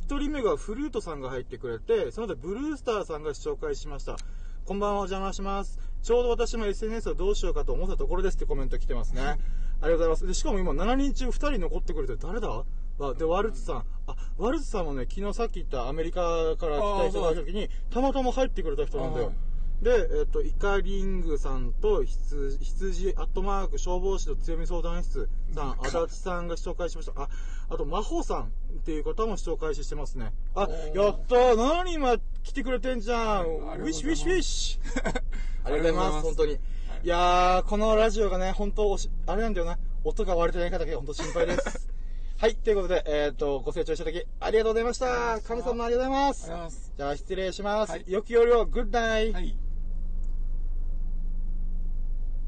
[0.00, 4.16] 一人目がフルートさんが入ってくれて、その後ブルースターさんが紹介しました。
[4.64, 5.78] こんばんは、お邪魔します。
[6.02, 9.20] ちょうど私も SNS をどうしようかと思ったところですってコメント来てますね。
[9.22, 9.38] あり
[9.82, 10.26] がとうございます。
[10.26, 12.64] で、しかも今7人中2人残ってくれて、誰だ？
[13.00, 13.84] あで、ワルツさん。
[14.08, 19.32] あ、ワルツさんもね、昨日さっき言ったアメリカから来た人がいた時に、たまたま入ってくれた人なんだよ。
[19.82, 27.18] で、えっ、と、イカリングさんと羊、羊、アットマーク、消防士の強み相談室さん、足立さんが紹介しました。
[27.22, 27.28] あ、
[27.70, 30.32] あと、真帆さんっていう方も紹介してますね。
[30.54, 35.22] あ、やったー何今来てくれてんじゃんあウィッシュウィッシュウィッシュ
[35.64, 36.52] ありがとうございます、本当に。
[36.52, 36.58] い
[37.04, 41.88] やー、このラジオがね、本当おし、あれなんだよな、音が割れてないかだけ本当心配です。
[42.36, 45.40] はい、ということで、えっ、と、ご清聴いただき、ありがとうございました。
[45.40, 46.44] 神様ありがとうございます。
[46.44, 46.92] ありがとうございます。
[46.96, 47.90] じゃあ、失礼します。
[47.90, 49.32] はいよきよりを、グッダイ。
[49.32, 49.56] はい。